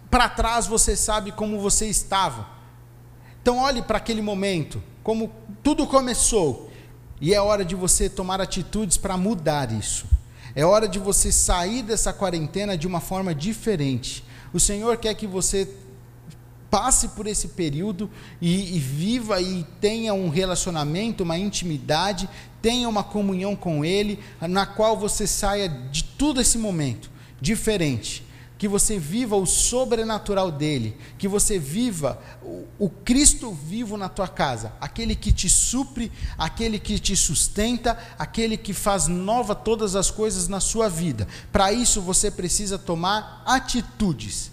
para 0.10 0.28
trás 0.30 0.68
você 0.68 0.96
sabe 0.96 1.32
como 1.32 1.60
você 1.60 1.88
estava. 1.88 2.48
Então 3.42 3.60
olhe 3.60 3.82
para 3.82 3.98
aquele 3.98 4.22
momento, 4.22 4.82
como 5.04 5.32
tudo 5.64 5.86
começou, 5.88 6.72
e 7.20 7.34
é 7.34 7.42
hora 7.42 7.64
de 7.64 7.76
você 7.76 8.10
tomar 8.10 8.42
atitudes 8.42 8.98
para 8.98 9.16
mudar 9.16 9.72
isso. 9.72 10.06
É 10.56 10.66
hora 10.66 10.88
de 10.88 11.00
você 11.00 11.32
sair 11.32 11.82
dessa 11.84 12.12
quarentena 12.12 12.78
de 12.78 12.88
uma 12.88 13.00
forma 13.00 13.34
diferente. 13.34 14.24
O 14.54 14.60
Senhor 14.60 14.98
quer 14.98 15.14
que 15.16 15.28
você 15.28 15.68
passe 16.70 17.10
por 17.10 17.28
esse 17.28 17.50
período 17.50 18.10
e, 18.42 18.78
e, 18.78 18.80
viva 18.80 19.42
e 19.42 19.66
tenha 19.82 20.14
um 20.14 20.30
relacionamento, 20.30 21.24
uma 21.24 21.38
intimidade, 21.38 22.30
tenha 22.62 22.88
uma 22.88 23.04
comunhão 23.04 23.56
com 23.56 23.84
Ele, 23.84 24.20
na 24.42 24.66
qual 24.66 24.98
você 24.98 25.28
saia 25.28 25.68
de 25.68 26.04
todo 26.04 26.40
esse 26.40 26.58
momento 26.58 27.12
diferente 27.42 28.24
que 28.62 28.68
você 28.68 29.00
viva 29.00 29.36
o 29.36 29.48
sobrenatural 29.48 30.52
dele, 30.52 30.96
que 31.18 31.28
você 31.28 31.58
viva 31.58 32.22
o, 32.44 32.68
o, 32.78 32.90
Cristo 32.92 33.52
vivo 33.52 33.98
na 33.98 34.08
tua 34.08 34.28
casa, 34.28 34.72
aquele 34.80 35.16
que 35.16 35.32
te 35.32 35.50
supre, 35.50 36.12
aquele 36.38 36.78
que 36.78 37.00
te 37.00 37.16
sustenta, 37.16 37.98
aquele 38.20 38.56
que 38.56 38.72
faz 38.72 39.08
nova 39.08 39.56
todas 39.56 39.96
as 39.96 40.12
coisas 40.12 40.48
na 40.48 40.60
sua 40.60 40.88
vida. 40.88 41.28
Para 41.52 41.74
isso 41.74 42.02
você 42.02 42.30
precisa 42.30 42.78
tomar 42.78 43.42
atitudes. 43.48 44.52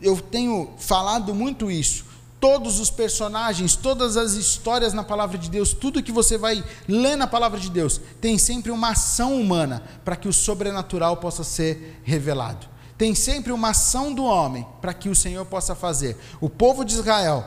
Eu 0.00 0.18
tenho 0.18 0.72
falado 0.78 1.34
muito 1.34 1.70
isso 1.70 2.06
todos 2.40 2.80
os 2.80 2.90
personagens, 2.90 3.76
todas 3.76 4.16
as 4.16 4.32
histórias 4.32 4.94
na 4.94 5.04
palavra 5.04 5.36
de 5.36 5.50
Deus, 5.50 5.74
tudo 5.74 6.02
que 6.02 6.10
você 6.10 6.38
vai 6.38 6.64
ler 6.88 7.14
na 7.14 7.26
palavra 7.26 7.60
de 7.60 7.70
Deus, 7.70 8.00
tem 8.20 8.38
sempre 8.38 8.72
uma 8.72 8.90
ação 8.90 9.38
humana 9.38 9.82
para 10.04 10.16
que 10.16 10.26
o 10.26 10.32
sobrenatural 10.32 11.18
possa 11.18 11.44
ser 11.44 12.00
revelado. 12.02 12.66
Tem 12.96 13.14
sempre 13.14 13.52
uma 13.52 13.70
ação 13.70 14.12
do 14.12 14.24
homem 14.24 14.66
para 14.80 14.94
que 14.94 15.08
o 15.08 15.14
Senhor 15.14 15.44
possa 15.46 15.74
fazer. 15.74 16.16
O 16.40 16.48
povo 16.48 16.84
de 16.84 16.94
Israel, 16.94 17.44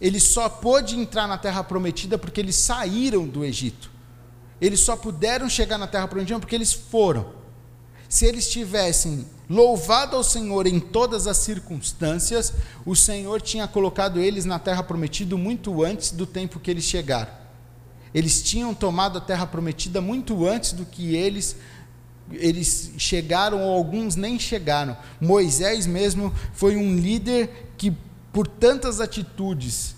ele 0.00 0.20
só 0.20 0.48
pôde 0.48 0.98
entrar 0.98 1.26
na 1.26 1.38
terra 1.38 1.64
prometida 1.64 2.18
porque 2.18 2.40
eles 2.40 2.56
saíram 2.56 3.26
do 3.26 3.44
Egito. 3.44 3.90
Eles 4.60 4.80
só 4.80 4.96
puderam 4.96 5.48
chegar 5.48 5.78
na 5.78 5.86
terra 5.86 6.06
prometida 6.06 6.38
porque 6.38 6.54
eles 6.54 6.72
foram. 6.72 7.43
Se 8.08 8.26
eles 8.26 8.48
tivessem 8.48 9.26
louvado 9.48 10.16
ao 10.16 10.22
Senhor 10.22 10.66
em 10.66 10.78
todas 10.78 11.26
as 11.26 11.38
circunstâncias, 11.38 12.52
o 12.84 12.94
Senhor 12.94 13.40
tinha 13.40 13.66
colocado 13.66 14.20
eles 14.20 14.44
na 14.44 14.58
terra 14.58 14.82
prometida 14.82 15.36
muito 15.36 15.82
antes 15.82 16.10
do 16.10 16.26
tempo 16.26 16.60
que 16.60 16.70
eles 16.70 16.84
chegaram. 16.84 17.32
Eles 18.14 18.42
tinham 18.42 18.72
tomado 18.72 19.18
a 19.18 19.20
terra 19.20 19.46
prometida 19.46 20.00
muito 20.00 20.46
antes 20.46 20.72
do 20.72 20.84
que 20.84 21.14
eles 21.14 21.56
eles 22.32 22.92
chegaram 22.96 23.62
ou 23.62 23.74
alguns 23.74 24.16
nem 24.16 24.38
chegaram. 24.38 24.96
Moisés 25.20 25.86
mesmo 25.86 26.32
foi 26.54 26.74
um 26.76 26.96
líder 26.96 27.72
que 27.76 27.94
por 28.32 28.46
tantas 28.46 29.00
atitudes 29.00 29.94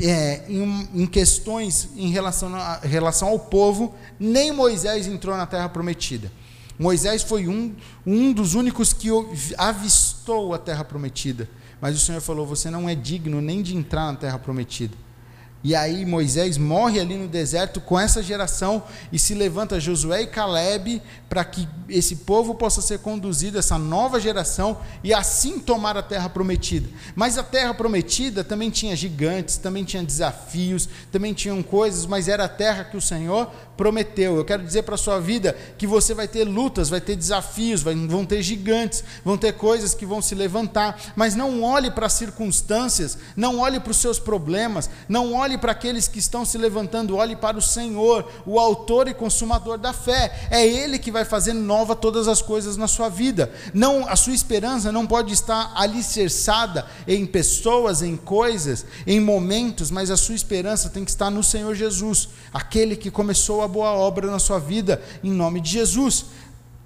é, 0.00 0.42
em, 0.48 0.88
em, 0.94 1.06
questões 1.06 1.88
em 1.96 2.10
relação, 2.10 2.54
a, 2.54 2.78
relação 2.78 3.28
ao 3.28 3.38
povo, 3.38 3.94
nem 4.18 4.52
Moisés 4.52 5.06
entrou 5.06 5.36
na 5.36 5.46
terra 5.46 5.68
prometida. 5.68 6.30
Moisés 6.78 7.22
foi 7.22 7.48
um, 7.48 7.74
um 8.06 8.32
dos 8.32 8.54
únicos 8.54 8.92
que 8.92 9.08
avistou 9.56 10.52
a 10.52 10.58
terra 10.58 10.84
prometida. 10.84 11.48
Mas 11.80 11.96
o 11.96 12.00
Senhor 12.00 12.20
falou: 12.20 12.46
Você 12.46 12.70
não 12.70 12.88
é 12.88 12.94
digno 12.94 13.40
nem 13.40 13.62
de 13.62 13.76
entrar 13.76 14.12
na 14.12 14.18
terra 14.18 14.38
prometida. 14.38 14.96
E 15.64 15.74
aí 15.74 16.06
Moisés 16.06 16.56
morre 16.56 17.00
ali 17.00 17.16
no 17.16 17.26
deserto 17.26 17.80
com 17.80 17.98
essa 17.98 18.22
geração 18.22 18.84
e 19.10 19.18
se 19.18 19.34
levanta 19.34 19.80
Josué 19.80 20.22
e 20.22 20.26
Caleb 20.26 21.02
para 21.28 21.44
que 21.44 21.68
esse 21.88 22.16
povo 22.16 22.54
possa 22.54 22.80
ser 22.80 23.00
conduzido, 23.00 23.58
essa 23.58 23.76
nova 23.76 24.20
geração, 24.20 24.78
e 25.02 25.12
assim 25.12 25.58
tomar 25.58 25.96
a 25.96 26.02
terra 26.02 26.28
prometida. 26.28 26.88
Mas 27.16 27.36
a 27.36 27.42
terra 27.42 27.74
prometida 27.74 28.44
também 28.44 28.70
tinha 28.70 28.94
gigantes, 28.94 29.56
também 29.56 29.82
tinha 29.82 30.04
desafios, 30.04 30.88
também 31.10 31.34
tinham 31.34 31.62
coisas, 31.62 32.06
mas 32.06 32.28
era 32.28 32.44
a 32.44 32.48
terra 32.48 32.84
que 32.84 32.96
o 32.96 33.00
Senhor 33.00 33.50
prometeu. 33.76 34.36
Eu 34.36 34.44
quero 34.44 34.62
dizer 34.62 34.82
para 34.82 34.94
a 34.94 34.98
sua 34.98 35.20
vida 35.20 35.56
que 35.76 35.86
você 35.86 36.14
vai 36.14 36.28
ter 36.28 36.44
lutas, 36.44 36.88
vai 36.88 37.00
ter 37.00 37.16
desafios, 37.16 37.82
vão 37.82 38.24
ter 38.24 38.40
gigantes, 38.40 39.02
vão 39.24 39.36
ter 39.36 39.52
coisas 39.54 39.94
que 39.94 40.06
vão 40.06 40.22
se 40.22 40.34
levantar, 40.34 41.12
mas 41.16 41.34
não 41.34 41.62
olhe 41.62 41.90
para 41.90 42.06
as 42.06 42.12
circunstâncias, 42.12 43.18
não 43.36 43.58
olhe 43.58 43.80
para 43.80 43.90
os 43.90 43.96
seus 43.96 44.18
problemas, 44.18 44.88
não 45.08 45.34
olhe 45.34 45.45
para 45.58 45.72
aqueles 45.72 46.08
que 46.08 46.18
estão 46.18 46.46
se 46.46 46.56
levantando, 46.56 47.16
olhe 47.16 47.36
para 47.36 47.58
o 47.58 47.62
Senhor, 47.62 48.26
o 48.46 48.58
autor 48.58 49.06
e 49.06 49.12
consumador 49.12 49.76
da 49.76 49.92
fé. 49.92 50.48
É 50.50 50.66
Ele 50.66 50.98
que 50.98 51.10
vai 51.10 51.26
fazer 51.26 51.52
nova 51.52 51.94
todas 51.94 52.26
as 52.26 52.40
coisas 52.40 52.78
na 52.78 52.88
sua 52.88 53.10
vida. 53.10 53.52
Não, 53.74 54.08
a 54.08 54.16
sua 54.16 54.32
esperança 54.32 54.90
não 54.90 55.06
pode 55.06 55.34
estar 55.34 55.72
alicerçada 55.76 56.86
em 57.06 57.26
pessoas, 57.26 58.00
em 58.00 58.16
coisas, 58.16 58.86
em 59.06 59.20
momentos, 59.20 59.90
mas 59.90 60.10
a 60.10 60.16
sua 60.16 60.34
esperança 60.34 60.88
tem 60.88 61.04
que 61.04 61.10
estar 61.10 61.30
no 61.30 61.42
Senhor 61.42 61.74
Jesus, 61.74 62.30
aquele 62.52 62.96
que 62.96 63.10
começou 63.10 63.62
a 63.62 63.68
boa 63.68 63.90
obra 63.90 64.30
na 64.30 64.38
sua 64.38 64.58
vida, 64.58 65.02
em 65.22 65.30
nome 65.30 65.60
de 65.60 65.70
Jesus. 65.70 66.26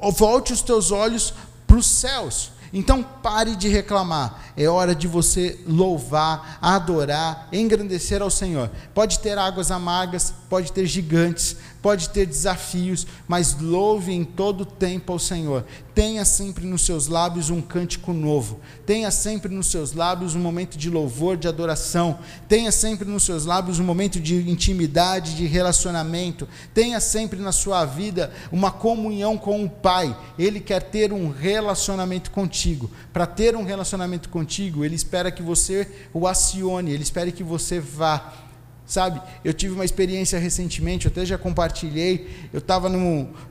Volte 0.01 0.53
os 0.53 0.63
teus 0.63 0.91
olhos 0.91 1.33
para 1.67 1.77
os 1.77 1.87
céus. 1.87 2.51
Então 2.73 3.03
pare 3.03 3.57
de 3.57 3.69
reclamar. 3.69 4.53
É 4.57 4.69
hora 4.69 4.95
de 4.95 5.09
você 5.09 5.59
louvar, 5.67 6.59
adorar, 6.63 7.49
engrandecer 7.53 8.23
ao 8.23 8.31
Senhor. 8.31 8.71
Pode 8.95 9.19
ter 9.19 9.37
águas 9.37 9.71
amargas, 9.71 10.33
pode 10.49 10.71
ter 10.71 10.87
gigantes, 10.87 11.57
pode 11.81 12.11
ter 12.11 12.27
desafios, 12.27 13.07
mas 13.27 13.57
louve 13.61 14.13
em 14.13 14.25
todo 14.25 14.65
tempo 14.65 15.13
ao 15.13 15.19
Senhor. 15.19 15.65
Tenha 15.95 16.25
sempre 16.25 16.65
nos 16.67 16.83
seus 16.83 17.09
lábios 17.09 17.51
um 17.51 17.61
cântico 17.61 18.13
novo. 18.13 18.61
Tenha 18.87 19.11
sempre 19.11 19.53
nos 19.53 19.71
seus 19.71 19.93
lábios 19.93 20.35
um 20.35 20.41
momento 20.41 20.79
de 20.79 20.89
louvor, 20.89 21.37
de 21.37 21.49
adoração. 21.49 22.19
Tenha 22.49 22.71
sempre 22.73 23.09
nos 23.09 23.25
seus 23.25 23.45
lábios 23.45 23.79
um 23.79 23.85
momento 23.85 24.21
de 24.21 24.49
intimidade, 24.51 25.37
de 25.37 25.47
relacionamento. 25.47 26.49
Tenha 26.73 27.01
sempre 27.01 27.39
na 27.41 27.53
sua 27.53 27.85
vida 27.85 28.33
uma 28.53 28.71
comunhão 28.71 29.37
com 29.37 29.65
o 29.65 29.69
Pai. 29.69 30.17
Ele 30.39 30.61
quer 30.61 30.83
ter 30.83 31.13
um 31.13 31.31
relacionamento 31.31 32.31
contigo. 32.31 32.91
Para 33.13 33.27
ter 33.27 33.57
um 33.57 33.65
relacionamento 33.65 34.29
contigo, 34.29 34.85
ele 34.85 34.95
espera 34.95 35.31
que 35.31 35.43
você 35.43 35.89
o 36.15 36.27
acione, 36.27 36.93
ele 36.93 37.03
espera 37.03 37.31
que 37.31 37.43
você 37.43 37.81
vá 37.81 38.50
Sabe, 38.91 39.23
eu 39.45 39.55
tive 39.55 39.73
uma 39.73 39.85
experiência 39.85 40.37
recentemente, 40.37 41.07
eu 41.07 41.13
até 41.13 41.25
já 41.25 41.39
compartilhei. 41.39 42.49
Eu 42.53 42.59
estava 42.59 42.91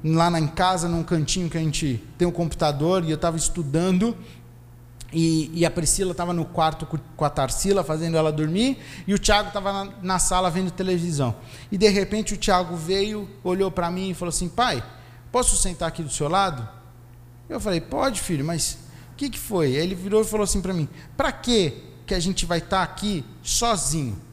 lá 0.03 0.29
na, 0.29 0.37
em 0.37 0.47
casa, 0.47 0.89
num 0.89 1.01
cantinho 1.01 1.49
que 1.49 1.57
a 1.57 1.61
gente 1.61 2.03
tem 2.17 2.27
um 2.27 2.31
computador, 2.31 3.05
e 3.05 3.09
eu 3.09 3.15
estava 3.15 3.37
estudando. 3.37 4.17
e, 5.13 5.49
e, 5.53 5.65
a 5.65 5.71
Priscila 5.71 6.11
estava 6.11 6.33
no 6.33 6.43
quarto 6.43 6.85
com 6.85 7.23
a 7.23 7.29
Tarsila, 7.29 7.85
fazendo 7.85 8.17
ela 8.17 8.33
dormir, 8.33 8.79
e 9.07 9.13
o 9.13 9.17
Tiago 9.17 9.47
estava 9.47 9.71
na, 9.71 9.93
na, 10.03 10.19
sala 10.19 10.51
vendo 10.51 10.71
televisão. 10.71 11.33
E 11.71 11.77
de 11.77 11.87
repente 11.87 12.33
o 12.33 12.37
Tiago 12.37 12.75
veio, 12.75 13.25
olhou 13.41 13.71
para 13.71 13.89
mim 13.89 14.09
e 14.09 14.13
falou 14.13 14.31
assim: 14.31 14.49
Pai, 14.49 14.83
posso 15.31 15.55
sentar 15.55 15.87
aqui 15.87 16.03
do 16.03 16.11
seu 16.11 16.27
lado? 16.27 16.67
Eu 17.47 17.61
falei: 17.61 17.79
Pode, 17.79 18.19
filho, 18.19 18.43
mas 18.43 18.77
o 19.13 19.15
que, 19.15 19.29
que 19.29 19.39
foi? 19.39 19.67
Aí 19.67 19.77
ele 19.77 19.95
virou 19.95 20.21
e 20.21 20.25
falou 20.25 20.43
assim 20.43 20.59
para 20.59 20.73
mim: 20.73 20.89
Para 21.15 21.31
que 21.31 21.81
que 22.05 22.13
a 22.13 22.19
gente 22.19 22.45
vai 22.45 22.57
estar 22.57 22.79
tá 22.79 22.83
aqui 22.83 23.23
sozinho? 23.41 24.27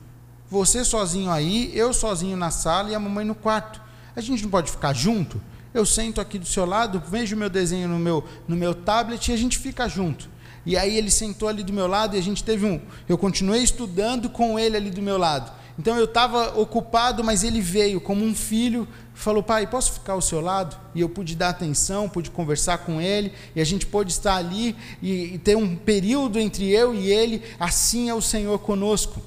Você 0.50 0.85
sozinho 0.85 1.30
aí, 1.30 1.72
eu 1.74 1.92
sozinho 1.92 2.37
na 2.37 2.50
sala 2.50 2.90
e 2.90 2.94
a 2.94 3.00
mamãe 3.00 3.24
no 3.24 3.35
quarto. 3.35 3.80
A 4.14 4.20
gente 4.20 4.42
não 4.42 4.50
pode 4.50 4.70
ficar 4.70 4.92
junto? 4.92 5.40
Eu 5.74 5.85
sento 5.85 6.20
aqui 6.20 6.38
do 6.38 6.46
seu 6.46 6.64
lado, 6.64 7.02
vejo 7.06 7.37
meu 7.37 7.50
desenho 7.50 7.88
no 7.88 7.98
meu, 7.98 8.24
no 8.46 8.56
meu 8.56 8.74
tablet 8.74 9.28
e 9.28 9.32
a 9.32 9.37
gente 9.37 9.59
fica 9.59 9.88
junto. 9.88 10.28
E 10.64 10.76
aí 10.76 10.96
ele 10.96 11.11
sentou 11.11 11.48
ali 11.48 11.62
do 11.62 11.72
meu 11.72 11.87
lado 11.87 12.16
e 12.16 12.18
a 12.18 12.22
gente 12.22 12.42
teve 12.42 12.64
um. 12.64 12.80
Eu 13.09 13.18
continuei 13.18 13.62
estudando 13.62 14.30
com 14.30 14.59
ele 14.59 14.76
ali 14.76 14.90
do 14.90 15.02
meu 15.02 15.18
lado. 15.18 15.52
Então 15.78 15.96
eu 15.96 16.06
estava 16.06 16.59
ocupado, 16.59 17.22
mas 17.22 17.44
ele 17.44 17.61
veio 17.61 18.00
como 18.00 18.24
um 18.24 18.35
filho, 18.35 18.88
falou: 19.14 19.42
Pai, 19.42 19.66
posso 19.66 19.92
ficar 19.92 20.14
ao 20.14 20.22
seu 20.22 20.40
lado? 20.40 20.76
E 20.94 21.00
eu 21.00 21.09
pude 21.09 21.37
dar 21.37 21.50
atenção, 21.50 22.09
pude 22.09 22.30
conversar 22.30 22.78
com 22.78 23.00
ele, 23.00 23.32
e 23.54 23.61
a 23.61 23.64
gente 23.64 23.85
pôde 23.85 24.11
estar 24.11 24.37
ali 24.37 24.74
e, 25.02 25.35
e 25.35 25.38
ter 25.38 25.56
um 25.56 25.76
período 25.76 26.38
entre 26.38 26.70
eu 26.70 26.94
e 26.94 27.11
ele. 27.11 27.42
Assim 27.61 28.09
é 28.09 28.14
o 28.14 28.22
Senhor 28.22 28.59
conosco. 28.61 29.20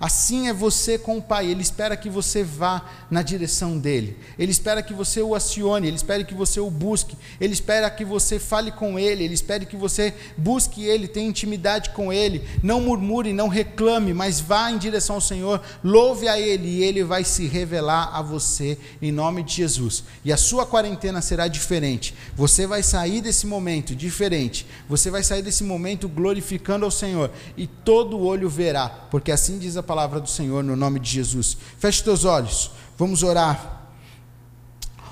Assim 0.00 0.48
é 0.48 0.52
você 0.52 0.96
com 0.96 1.18
o 1.18 1.22
Pai. 1.22 1.46
Ele 1.46 1.62
espera 1.62 1.96
que 1.96 2.08
você 2.08 2.44
vá 2.44 2.84
na 3.10 3.22
direção 3.22 3.78
dele. 3.78 4.16
Ele 4.38 4.52
espera 4.52 4.82
que 4.82 4.94
você 4.94 5.20
o 5.20 5.34
acione. 5.34 5.88
Ele 5.88 5.96
espera 5.96 6.22
que 6.22 6.34
você 6.34 6.60
o 6.60 6.70
busque. 6.70 7.16
Ele 7.40 7.52
espera 7.52 7.90
que 7.90 8.04
você 8.04 8.38
fale 8.38 8.70
com 8.70 8.98
ele. 8.98 9.24
Ele 9.24 9.34
espera 9.34 9.64
que 9.64 9.76
você 9.76 10.14
busque 10.36 10.84
ele, 10.84 11.08
tenha 11.08 11.28
intimidade 11.28 11.90
com 11.90 12.12
ele. 12.12 12.42
Não 12.62 12.80
murmure, 12.80 13.32
não 13.32 13.48
reclame, 13.48 14.14
mas 14.14 14.40
vá 14.40 14.70
em 14.70 14.78
direção 14.78 15.16
ao 15.16 15.20
Senhor. 15.20 15.60
Louve 15.82 16.28
a 16.28 16.38
ele 16.38 16.68
e 16.68 16.84
ele 16.84 17.02
vai 17.02 17.24
se 17.24 17.46
revelar 17.46 18.10
a 18.12 18.22
você 18.22 18.78
em 19.02 19.10
nome 19.10 19.42
de 19.42 19.54
Jesus. 19.54 20.04
E 20.24 20.32
a 20.32 20.36
sua 20.36 20.64
quarentena 20.64 21.20
será 21.20 21.48
diferente. 21.48 22.14
Você 22.36 22.66
vai 22.66 22.82
sair 22.82 23.20
desse 23.20 23.46
momento 23.46 23.96
diferente. 23.96 24.66
Você 24.88 25.10
vai 25.10 25.22
sair 25.22 25.42
desse 25.42 25.64
momento 25.64 26.08
glorificando 26.08 26.84
ao 26.84 26.90
Senhor 26.90 27.30
e 27.56 27.66
todo 27.66 28.20
olho 28.20 28.48
verá, 28.48 28.88
porque 29.10 29.32
assim 29.32 29.58
diz 29.58 29.76
a 29.76 29.82
palavra 29.88 30.20
do 30.20 30.28
Senhor 30.28 30.62
no 30.62 30.76
nome 30.76 31.00
de 31.00 31.10
Jesus. 31.10 31.56
Feche 31.78 32.04
teus 32.04 32.26
olhos, 32.26 32.70
vamos 32.98 33.22
orar. 33.22 33.76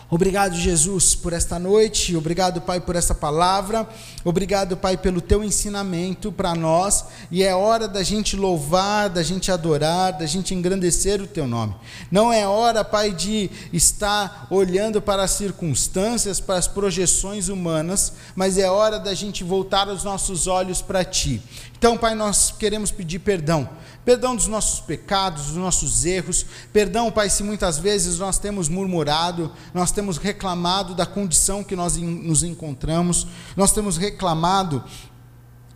Obrigado, 0.08 0.54
Jesus, 0.54 1.16
por 1.16 1.32
esta 1.32 1.58
noite. 1.58 2.14
Obrigado, 2.14 2.60
Pai, 2.60 2.78
por 2.78 2.94
essa 2.94 3.12
palavra. 3.12 3.88
Obrigado, 4.24 4.76
Pai, 4.76 4.96
pelo 4.96 5.20
teu 5.20 5.42
ensinamento 5.42 6.30
para 6.30 6.54
nós. 6.54 7.06
E 7.28 7.42
é 7.42 7.56
hora 7.56 7.88
da 7.88 8.04
gente 8.04 8.36
louvar, 8.36 9.10
da 9.10 9.24
gente 9.24 9.50
adorar, 9.50 10.12
da 10.12 10.24
gente 10.24 10.54
engrandecer 10.54 11.20
o 11.20 11.26
teu 11.26 11.44
nome. 11.48 11.74
Não 12.08 12.32
é 12.32 12.46
hora, 12.46 12.84
Pai, 12.84 13.12
de 13.12 13.50
estar 13.72 14.46
olhando 14.48 15.02
para 15.02 15.24
as 15.24 15.32
circunstâncias, 15.32 16.38
para 16.38 16.56
as 16.56 16.68
projeções 16.68 17.48
humanas, 17.48 18.12
mas 18.36 18.58
é 18.58 18.70
hora 18.70 19.00
da 19.00 19.12
gente 19.12 19.42
voltar 19.42 19.88
os 19.88 20.04
nossos 20.04 20.46
olhos 20.46 20.80
para 20.80 21.04
ti. 21.04 21.42
Então, 21.78 21.96
Pai, 21.96 22.14
nós 22.14 22.54
queremos 22.58 22.90
pedir 22.90 23.18
perdão. 23.18 23.68
Perdão 24.04 24.36
dos 24.36 24.46
nossos 24.46 24.78
pecados, 24.78 25.46
dos 25.46 25.56
nossos 25.56 26.04
erros, 26.04 26.46
perdão, 26.72 27.10
Pai, 27.10 27.28
se 27.28 27.42
muitas 27.42 27.76
vezes 27.76 28.20
nós 28.20 28.38
temos 28.38 28.68
murmurado, 28.68 29.50
nós 29.74 29.90
temos 29.90 30.16
reclamado 30.16 30.94
da 30.94 31.04
condição 31.04 31.64
que 31.64 31.74
nós 31.74 31.96
nos 31.96 32.44
encontramos, 32.44 33.26
nós 33.56 33.72
temos 33.72 33.96
reclamado 33.96 34.84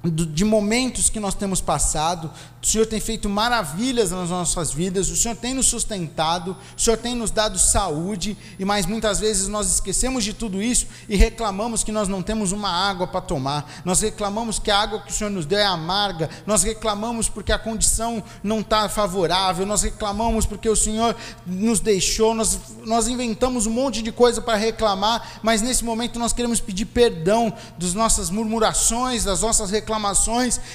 de 0.02 0.46
momentos 0.46 1.10
que 1.10 1.20
nós 1.20 1.34
temos 1.34 1.60
passado, 1.60 2.30
o 2.62 2.66
Senhor 2.66 2.86
tem 2.86 2.98
feito 2.98 3.28
maravilhas 3.28 4.10
nas 4.10 4.30
nossas 4.30 4.72
vidas, 4.72 5.10
o 5.10 5.16
Senhor 5.16 5.36
tem 5.36 5.52
nos 5.52 5.66
sustentado, 5.66 6.56
o 6.76 6.80
Senhor 6.80 6.96
tem 6.96 7.14
nos 7.14 7.30
dado 7.30 7.58
saúde, 7.58 8.36
e 8.58 8.64
mais 8.64 8.86
muitas 8.86 9.20
vezes 9.20 9.46
nós 9.46 9.70
esquecemos 9.70 10.24
de 10.24 10.32
tudo 10.32 10.62
isso 10.62 10.86
e 11.06 11.16
reclamamos 11.16 11.84
que 11.84 11.92
nós 11.92 12.08
não 12.08 12.22
temos 12.22 12.50
uma 12.50 12.70
água 12.70 13.06
para 13.06 13.20
tomar, 13.20 13.70
nós 13.84 14.00
reclamamos 14.00 14.58
que 14.58 14.70
a 14.70 14.78
água 14.78 15.00
que 15.00 15.10
o 15.10 15.14
Senhor 15.14 15.28
nos 15.28 15.44
deu 15.44 15.58
é 15.58 15.66
amarga, 15.66 16.30
nós 16.46 16.62
reclamamos 16.62 17.28
porque 17.28 17.52
a 17.52 17.58
condição 17.58 18.22
não 18.42 18.60
está 18.60 18.88
favorável, 18.88 19.66
nós 19.66 19.82
reclamamos 19.82 20.46
porque 20.46 20.68
o 20.68 20.76
Senhor 20.76 21.14
nos 21.44 21.78
deixou, 21.78 22.34
nós, 22.34 22.58
nós 22.86 23.06
inventamos 23.06 23.66
um 23.66 23.70
monte 23.70 24.00
de 24.00 24.12
coisa 24.12 24.40
para 24.40 24.56
reclamar, 24.56 25.40
mas 25.42 25.60
nesse 25.60 25.84
momento 25.84 26.18
nós 26.18 26.32
queremos 26.32 26.58
pedir 26.58 26.86
perdão 26.86 27.52
das 27.76 27.92
nossas 27.92 28.30
murmurações, 28.30 29.24
das 29.24 29.42
nossas 29.42 29.70
reclamações 29.70 29.89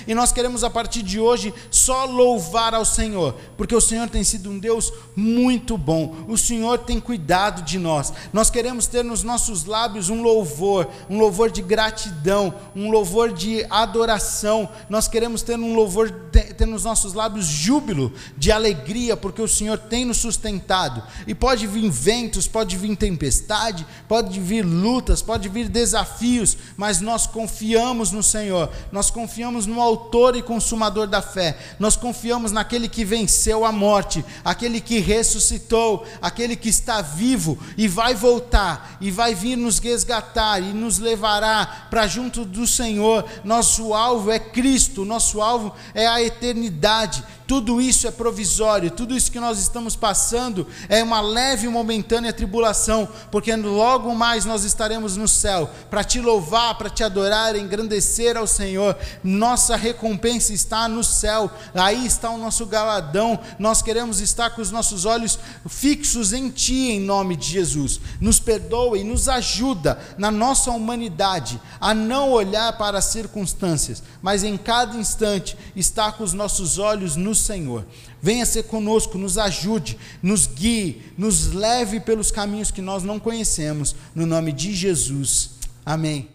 e 0.07 0.15
nós 0.15 0.31
queremos 0.31 0.63
a 0.63 0.69
partir 0.69 1.01
de 1.01 1.19
hoje 1.19 1.53
só 1.71 2.05
louvar 2.05 2.73
ao 2.73 2.85
Senhor, 2.85 3.35
porque 3.57 3.75
o 3.75 3.81
Senhor 3.81 4.09
tem 4.09 4.23
sido 4.23 4.49
um 4.49 4.59
Deus 4.59 4.91
muito 5.15 5.77
bom, 5.77 6.15
o 6.27 6.37
Senhor 6.37 6.79
tem 6.79 6.99
cuidado 6.99 7.61
de 7.61 7.77
nós. 7.77 8.11
Nós 8.33 8.49
queremos 8.49 8.87
ter 8.87 9.03
nos 9.03 9.23
nossos 9.23 9.65
lábios 9.65 10.09
um 10.09 10.21
louvor, 10.21 10.87
um 11.09 11.17
louvor 11.17 11.51
de 11.51 11.61
gratidão, 11.61 12.53
um 12.75 12.89
louvor 12.89 13.31
de 13.31 13.65
adoração. 13.69 14.69
Nós 14.89 15.07
queremos 15.07 15.41
ter 15.41 15.57
um 15.57 15.75
louvor, 15.75 16.11
ter 16.31 16.65
nos 16.65 16.83
nossos 16.83 17.13
lábios 17.13 17.45
júbilo, 17.45 18.11
de 18.37 18.51
alegria, 18.51 19.15
porque 19.15 19.41
o 19.41 19.47
Senhor 19.47 19.77
tem 19.77 20.05
nos 20.05 20.17
sustentado. 20.17 21.03
E 21.27 21.33
pode 21.35 21.67
vir 21.67 21.89
ventos, 21.89 22.47
pode 22.47 22.75
vir 22.77 22.95
tempestade, 22.95 23.85
pode 24.07 24.39
vir 24.39 24.63
lutas, 24.63 25.21
pode 25.21 25.49
vir 25.49 25.69
desafios, 25.69 26.57
mas 26.77 27.01
nós 27.01 27.27
confiamos 27.27 28.11
no 28.11 28.23
Senhor. 28.23 28.69
Nós 28.91 29.04
nós 29.05 29.11
confiamos 29.11 29.67
no 29.67 29.79
Autor 29.79 30.35
e 30.35 30.41
Consumador 30.41 31.05
da 31.05 31.21
fé, 31.21 31.55
nós 31.77 31.95
confiamos 31.95 32.51
naquele 32.51 32.89
que 32.89 33.05
venceu 33.05 33.63
a 33.63 33.71
morte, 33.71 34.25
aquele 34.43 34.81
que 34.81 34.97
ressuscitou, 34.97 36.03
aquele 36.19 36.55
que 36.55 36.69
está 36.69 37.03
vivo 37.03 37.55
e 37.77 37.87
vai 37.87 38.15
voltar 38.15 38.97
e 38.99 39.11
vai 39.11 39.35
vir 39.35 39.57
nos 39.57 39.77
resgatar 39.77 40.59
e 40.59 40.73
nos 40.73 40.97
levará 40.97 41.85
para 41.91 42.07
junto 42.07 42.43
do 42.43 42.65
Senhor. 42.65 43.23
Nosso 43.43 43.93
alvo 43.93 44.31
é 44.31 44.39
Cristo, 44.39 45.05
nosso 45.05 45.39
alvo 45.39 45.71
é 45.93 46.07
a 46.07 46.19
eternidade. 46.19 47.23
Tudo 47.47 47.79
isso 47.79 48.07
é 48.07 48.11
provisório, 48.11 48.89
tudo 48.89 49.15
isso 49.15 49.31
que 49.31 49.39
nós 49.39 49.59
estamos 49.59 49.95
passando 49.95 50.65
é 50.89 51.03
uma 51.03 51.21
leve 51.21 51.67
e 51.67 51.69
momentânea 51.69 52.33
tribulação, 52.33 53.07
porque 53.31 53.55
logo 53.55 54.15
mais 54.15 54.45
nós 54.45 54.63
estaremos 54.63 55.15
no 55.15 55.27
céu 55.27 55.69
para 55.89 56.03
te 56.03 56.19
louvar, 56.19 56.75
para 56.75 56.89
te 56.89 57.03
adorar, 57.03 57.55
engrandecer 57.55 58.35
ao 58.35 58.47
Senhor. 58.47 58.97
Nossa 59.23 59.75
recompensa 59.75 60.53
está 60.53 60.87
no 60.87 61.03
céu, 61.03 61.51
aí 61.75 62.05
está 62.05 62.31
o 62.31 62.37
nosso 62.37 62.65
galadão. 62.65 63.39
Nós 63.59 63.81
queremos 63.81 64.19
estar 64.21 64.49
com 64.49 64.61
os 64.61 64.71
nossos 64.71 65.05
olhos 65.05 65.37
fixos 65.67 66.33
em 66.33 66.49
Ti, 66.49 66.91
em 66.91 66.99
nome 66.99 67.35
de 67.35 67.47
Jesus. 67.47 67.99
Nos 68.19 68.39
perdoa 68.39 68.97
e 68.97 69.03
nos 69.03 69.29
ajuda 69.29 69.99
na 70.17 70.31
nossa 70.31 70.71
humanidade 70.71 71.61
a 71.79 71.93
não 71.93 72.31
olhar 72.31 72.75
para 72.77 72.97
as 72.97 73.05
circunstâncias, 73.05 74.01
mas 74.21 74.43
em 74.43 74.57
cada 74.57 74.97
instante 74.97 75.55
estar 75.75 76.13
com 76.13 76.23
os 76.23 76.33
nossos 76.33 76.79
olhos 76.79 77.15
no 77.15 77.34
Senhor. 77.35 77.85
Venha 78.21 78.45
ser 78.45 78.63
conosco, 78.63 79.17
nos 79.17 79.37
ajude, 79.37 79.97
nos 80.21 80.47
guie, 80.47 81.01
nos 81.17 81.51
leve 81.51 81.99
pelos 81.99 82.31
caminhos 82.31 82.71
que 82.71 82.81
nós 82.81 83.03
não 83.03 83.19
conhecemos, 83.19 83.95
no 84.13 84.25
nome 84.25 84.51
de 84.51 84.73
Jesus. 84.73 85.51
Amém. 85.85 86.34